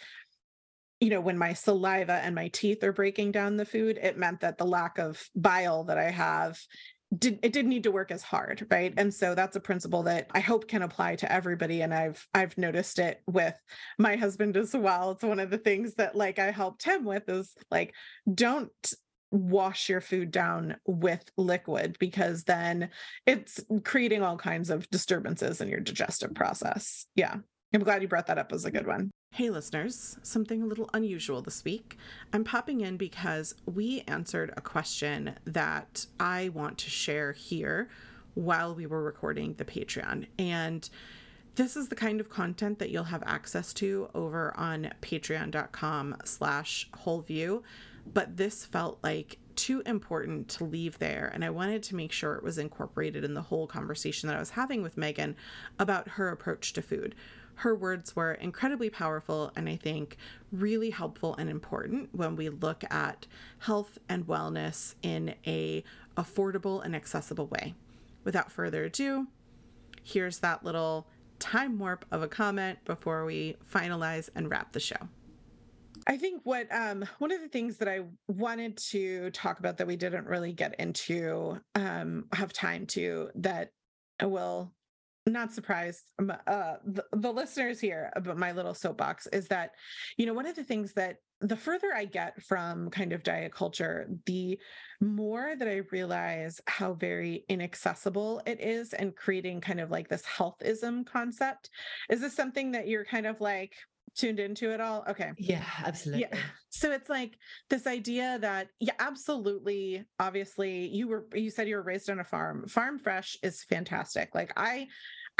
[1.00, 4.40] you know when my saliva and my teeth are breaking down the food it meant
[4.40, 6.58] that the lack of bile that i have
[7.16, 8.92] did it didn't need to work as hard right?
[8.96, 12.56] And so that's a principle that i hope can apply to everybody and i've i've
[12.58, 13.54] noticed it with
[13.98, 15.12] my husband as well.
[15.12, 17.94] It's one of the things that like i helped him with is like
[18.32, 18.70] don't
[19.30, 22.88] wash your food down with liquid because then
[23.26, 27.06] it's creating all kinds of disturbances in your digestive process.
[27.14, 27.36] Yeah.
[27.74, 30.90] I'm glad you brought that up as a good one Hey, listeners, something a little
[30.92, 31.96] unusual this week.
[32.32, 37.88] I'm popping in because we answered a question that I want to share here
[38.34, 40.26] while we were recording the Patreon.
[40.40, 40.90] And
[41.54, 46.90] this is the kind of content that you'll have access to over on patreon.com slash
[47.04, 47.62] wholeview.
[48.12, 51.30] But this felt like too important to leave there.
[51.32, 54.40] And I wanted to make sure it was incorporated in the whole conversation that I
[54.40, 55.36] was having with Megan
[55.78, 57.14] about her approach to food
[57.58, 60.16] her words were incredibly powerful and I think
[60.52, 63.26] really helpful and important when we look at
[63.58, 65.82] health and wellness in a
[66.16, 67.74] affordable and accessible way.
[68.22, 69.26] Without further ado,
[70.04, 71.08] here's that little
[71.40, 75.08] time warp of a comment before we finalize and wrap the show.
[76.06, 79.86] I think what um, one of the things that I wanted to talk about that
[79.86, 83.70] we didn't really get into, um, have time to, that
[84.22, 84.70] will
[85.28, 89.72] not surprised um, uh, the, the listeners here about my little soapbox is that
[90.16, 93.52] you know one of the things that the further i get from kind of diet
[93.52, 94.58] culture the
[95.00, 100.22] more that i realize how very inaccessible it is and creating kind of like this
[100.22, 101.70] healthism concept.
[102.10, 103.74] Is this something that you're kind of like
[104.18, 106.38] tuned into it all okay yeah absolutely yeah
[106.70, 107.38] so it's like
[107.70, 112.24] this idea that yeah absolutely obviously you were you said you were raised on a
[112.24, 114.86] farm farm fresh is fantastic like i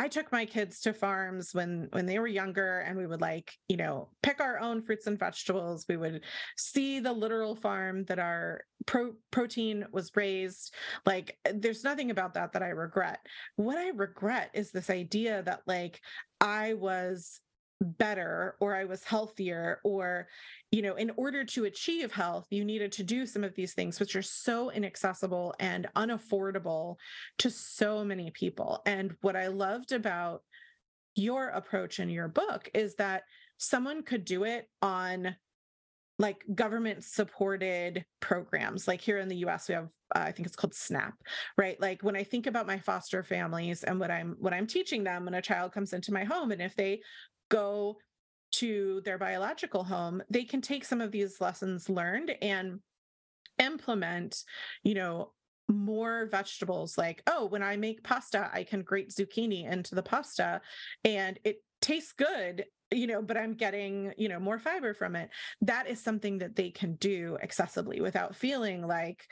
[0.00, 3.52] I took my kids to farms when when they were younger and we would like,
[3.66, 5.86] you know, pick our own fruits and vegetables.
[5.88, 6.22] We would
[6.56, 10.72] see the literal farm that our pro- protein was raised.
[11.04, 13.18] Like there's nothing about that that I regret.
[13.56, 16.00] What I regret is this idea that like
[16.40, 17.40] I was
[17.80, 20.26] better or I was healthier or
[20.72, 24.00] you know in order to achieve health you needed to do some of these things
[24.00, 26.96] which are so inaccessible and unaffordable
[27.38, 28.82] to so many people.
[28.84, 30.42] And what I loved about
[31.14, 33.22] your approach in your book is that
[33.58, 35.36] someone could do it on
[36.20, 38.88] like government supported programs.
[38.88, 41.14] Like here in the US we have uh, I think it's called SNAP
[41.56, 41.80] right?
[41.80, 45.26] Like when I think about my foster families and what I'm what I'm teaching them
[45.26, 47.02] when a child comes into my home and if they
[47.48, 47.96] go
[48.50, 52.80] to their biological home, they can take some of these lessons learned and
[53.58, 54.44] implement,
[54.82, 55.32] you know,
[55.68, 60.62] more vegetables like, oh, when I make pasta, I can grate zucchini into the pasta
[61.04, 65.30] and it tastes good you know but i'm getting you know more fiber from it.
[65.60, 69.26] That is something that they can do accessibly without feeling like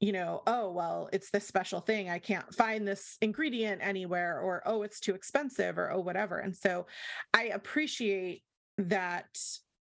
[0.00, 2.08] you know, oh, well, it's this special thing.
[2.08, 6.38] I can't find this ingredient anywhere, or oh, it's too expensive, or oh, whatever.
[6.38, 6.86] And so
[7.34, 8.42] I appreciate
[8.78, 9.26] that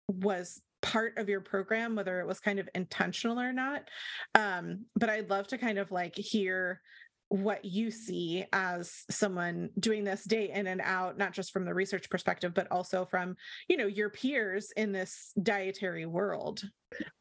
[0.09, 3.89] was part of your program, whether it was kind of intentional or not.
[4.37, 6.81] Um, but I'd love to kind of like hear
[7.29, 11.75] what you see as someone doing this day in and out not just from the
[11.75, 13.35] research perspective but also from
[13.69, 16.63] you know your peers in this dietary world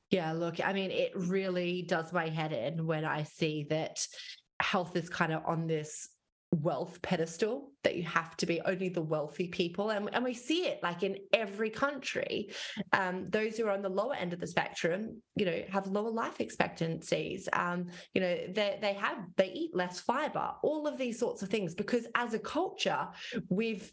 [0.10, 4.06] yeah, look, I mean, it really does my head in when I see that
[4.60, 6.10] health is kind of on this
[6.51, 10.66] wealth pedestal that you have to be only the wealthy people and, and we see
[10.66, 12.49] it like in every country.
[12.93, 16.12] Um, those who are on the lower end of the spectrum you know have lower
[16.12, 17.49] life expectancies.
[17.51, 21.49] Um, you know they, they have they eat less fiber all of these sorts of
[21.49, 23.08] things because as a culture
[23.49, 23.91] we've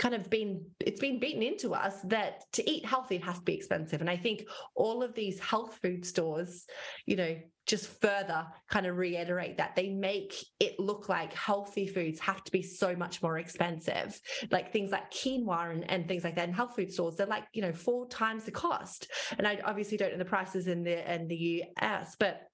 [0.00, 3.44] kind of been it's been beaten into us that to eat healthy it has to
[3.44, 4.00] be expensive.
[4.00, 6.66] And i think all of these health food stores
[7.06, 7.36] you know
[7.66, 12.50] just further kind of reiterate that they make it look like healthy foods have to
[12.50, 14.18] be so much more expensive.
[14.50, 17.44] Like things like quinoa and, and things like that in health food stores they're like
[17.52, 19.08] you know four times the cost.
[19.38, 22.49] And i obviously don't know the prices in the in the us but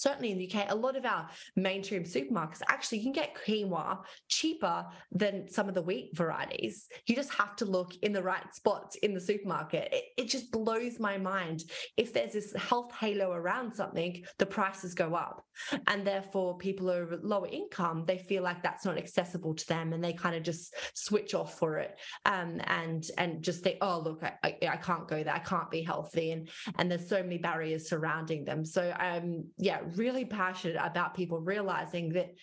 [0.00, 3.98] certainly in the UK, a lot of our mainstream supermarkets actually you can get quinoa
[4.28, 6.86] cheaper than some of the wheat varieties.
[7.06, 9.92] You just have to look in the right spots in the supermarket.
[9.92, 11.64] It, it just blows my mind.
[11.96, 15.44] If there's this health halo around something, the prices go up.
[15.86, 20.02] And therefore, people are lower income, they feel like that's not accessible to them and
[20.02, 24.22] they kind of just switch off for it um, and and just think, oh, look,
[24.22, 25.34] I, I, I can't go there.
[25.34, 26.32] I can't be healthy.
[26.32, 28.64] And, and there's so many barriers surrounding them.
[28.64, 32.34] So, um, yeah, really passionate about people realizing that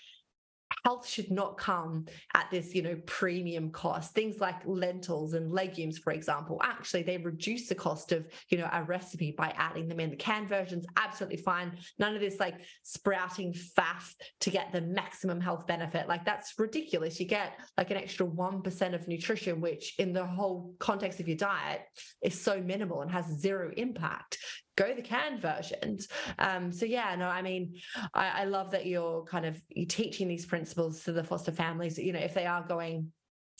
[0.83, 4.13] health should not come at this you know premium cost.
[4.13, 8.69] Things like lentils and legumes for example actually they reduce the cost of you know
[8.71, 10.11] a recipe by adding them in.
[10.11, 11.77] The canned versions absolutely fine.
[11.99, 16.07] None of this like sprouting faff to get the maximum health benefit.
[16.07, 17.19] Like that's ridiculous.
[17.19, 21.37] You get like an extra 1% of nutrition which in the whole context of your
[21.37, 21.81] diet
[22.23, 24.37] is so minimal and has zero impact
[24.75, 26.07] go the canned versions.
[26.39, 27.75] Um, so yeah, no, I mean,
[28.13, 31.97] I, I love that you're kind of you're teaching these principles to the foster families.
[31.97, 33.11] You know, if they are going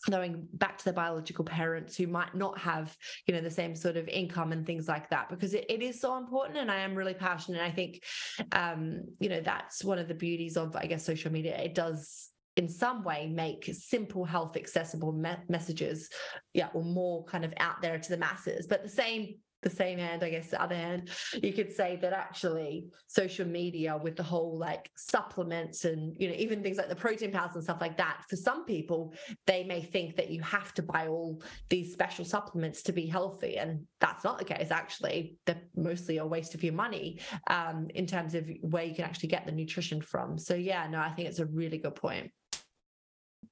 [0.10, 2.96] going back to the biological parents who might not have
[3.26, 6.00] you know the same sort of income and things like that because it, it is
[6.00, 8.04] so important and i am really passionate And i think
[8.52, 12.30] um you know that's one of the beauties of i guess social media it does
[12.56, 16.10] in some way make simple health accessible me- messages
[16.54, 19.36] yeah or more kind of out there to the masses but the same
[19.66, 24.00] the same hand, I guess, the other hand, you could say that actually social media
[24.02, 27.64] with the whole like supplements and, you know, even things like the protein powders and
[27.64, 29.14] stuff like that, for some people,
[29.48, 33.58] they may think that you have to buy all these special supplements to be healthy.
[33.58, 34.70] And that's not the case.
[34.72, 39.06] Actually, they're mostly a waste of your money um, in terms of where you can
[39.06, 40.38] actually get the nutrition from.
[40.38, 42.32] So, yeah, no, I think it's a really good point.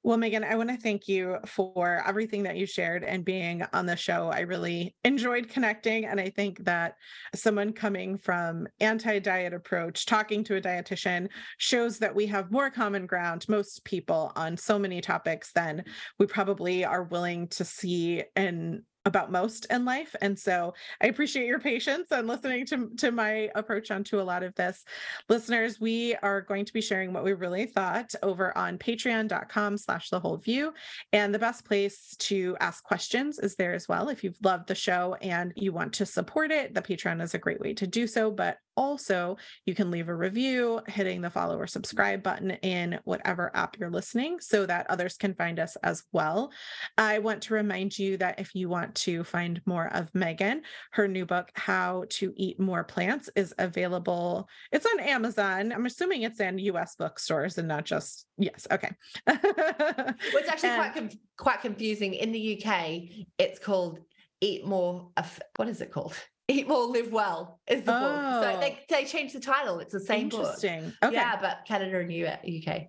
[0.01, 3.85] Well, Megan, I want to thank you for everything that you shared and being on
[3.85, 4.29] the show.
[4.29, 6.05] I really enjoyed connecting.
[6.05, 6.95] And I think that
[7.35, 11.27] someone coming from anti-diet approach, talking to a dietitian
[11.57, 15.83] shows that we have more common ground, most people on so many topics than
[16.17, 20.15] we probably are willing to see in about most in life.
[20.21, 24.43] And so I appreciate your patience and listening to, to my approach onto a lot
[24.43, 24.85] of this.
[25.29, 30.09] Listeners, we are going to be sharing what we really thought over on patreon.com slash
[30.09, 30.73] the whole view.
[31.11, 34.09] And the best place to ask questions is there as well.
[34.09, 37.39] If you've loved the show and you want to support it, the Patreon is a
[37.39, 38.31] great way to do so.
[38.31, 43.51] But also, you can leave a review hitting the follow or subscribe button in whatever
[43.53, 46.51] app you're listening so that others can find us as well.
[46.97, 51.07] I want to remind you that if you want to find more of Megan, her
[51.07, 54.47] new book, How to Eat More Plants, is available.
[54.71, 55.71] It's on Amazon.
[55.71, 58.91] I'm assuming it's in US bookstores and not just, yes, okay.
[59.27, 62.13] well, it's actually and, quite, com- quite confusing.
[62.13, 63.99] In the UK, it's called
[64.41, 65.09] Eat More,
[65.55, 66.15] what is it called?
[66.49, 67.99] Eat More, Live Well is the oh.
[67.99, 68.43] book.
[68.43, 68.83] So they, oh.
[68.89, 69.79] they changed the title.
[69.79, 70.85] It's the same Interesting.
[70.85, 70.93] book.
[71.05, 71.15] Okay.
[71.15, 72.83] Yeah, but Canada and UK.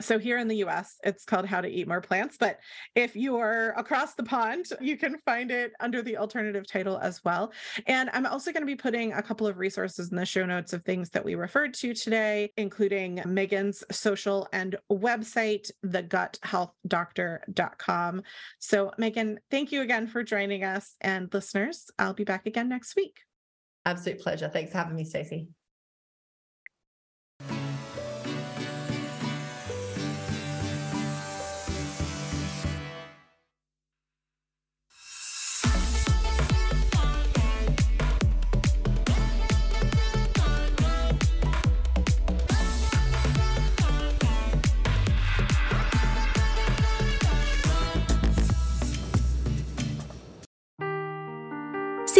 [0.00, 2.36] So here in the US, it's called How to Eat More Plants.
[2.38, 2.58] But
[2.94, 7.52] if you're across the pond, you can find it under the alternative title as well.
[7.86, 10.72] And I'm also going to be putting a couple of resources in the show notes
[10.72, 18.22] of things that we referred to today, including Megan's social and website, theguthealthdoctor.com.
[18.58, 20.94] So, Megan, thank you again for joining us.
[21.00, 23.20] And listeners, I'll be back again next week.
[23.84, 24.48] Absolute pleasure.
[24.48, 25.48] Thanks for having me, Stacy.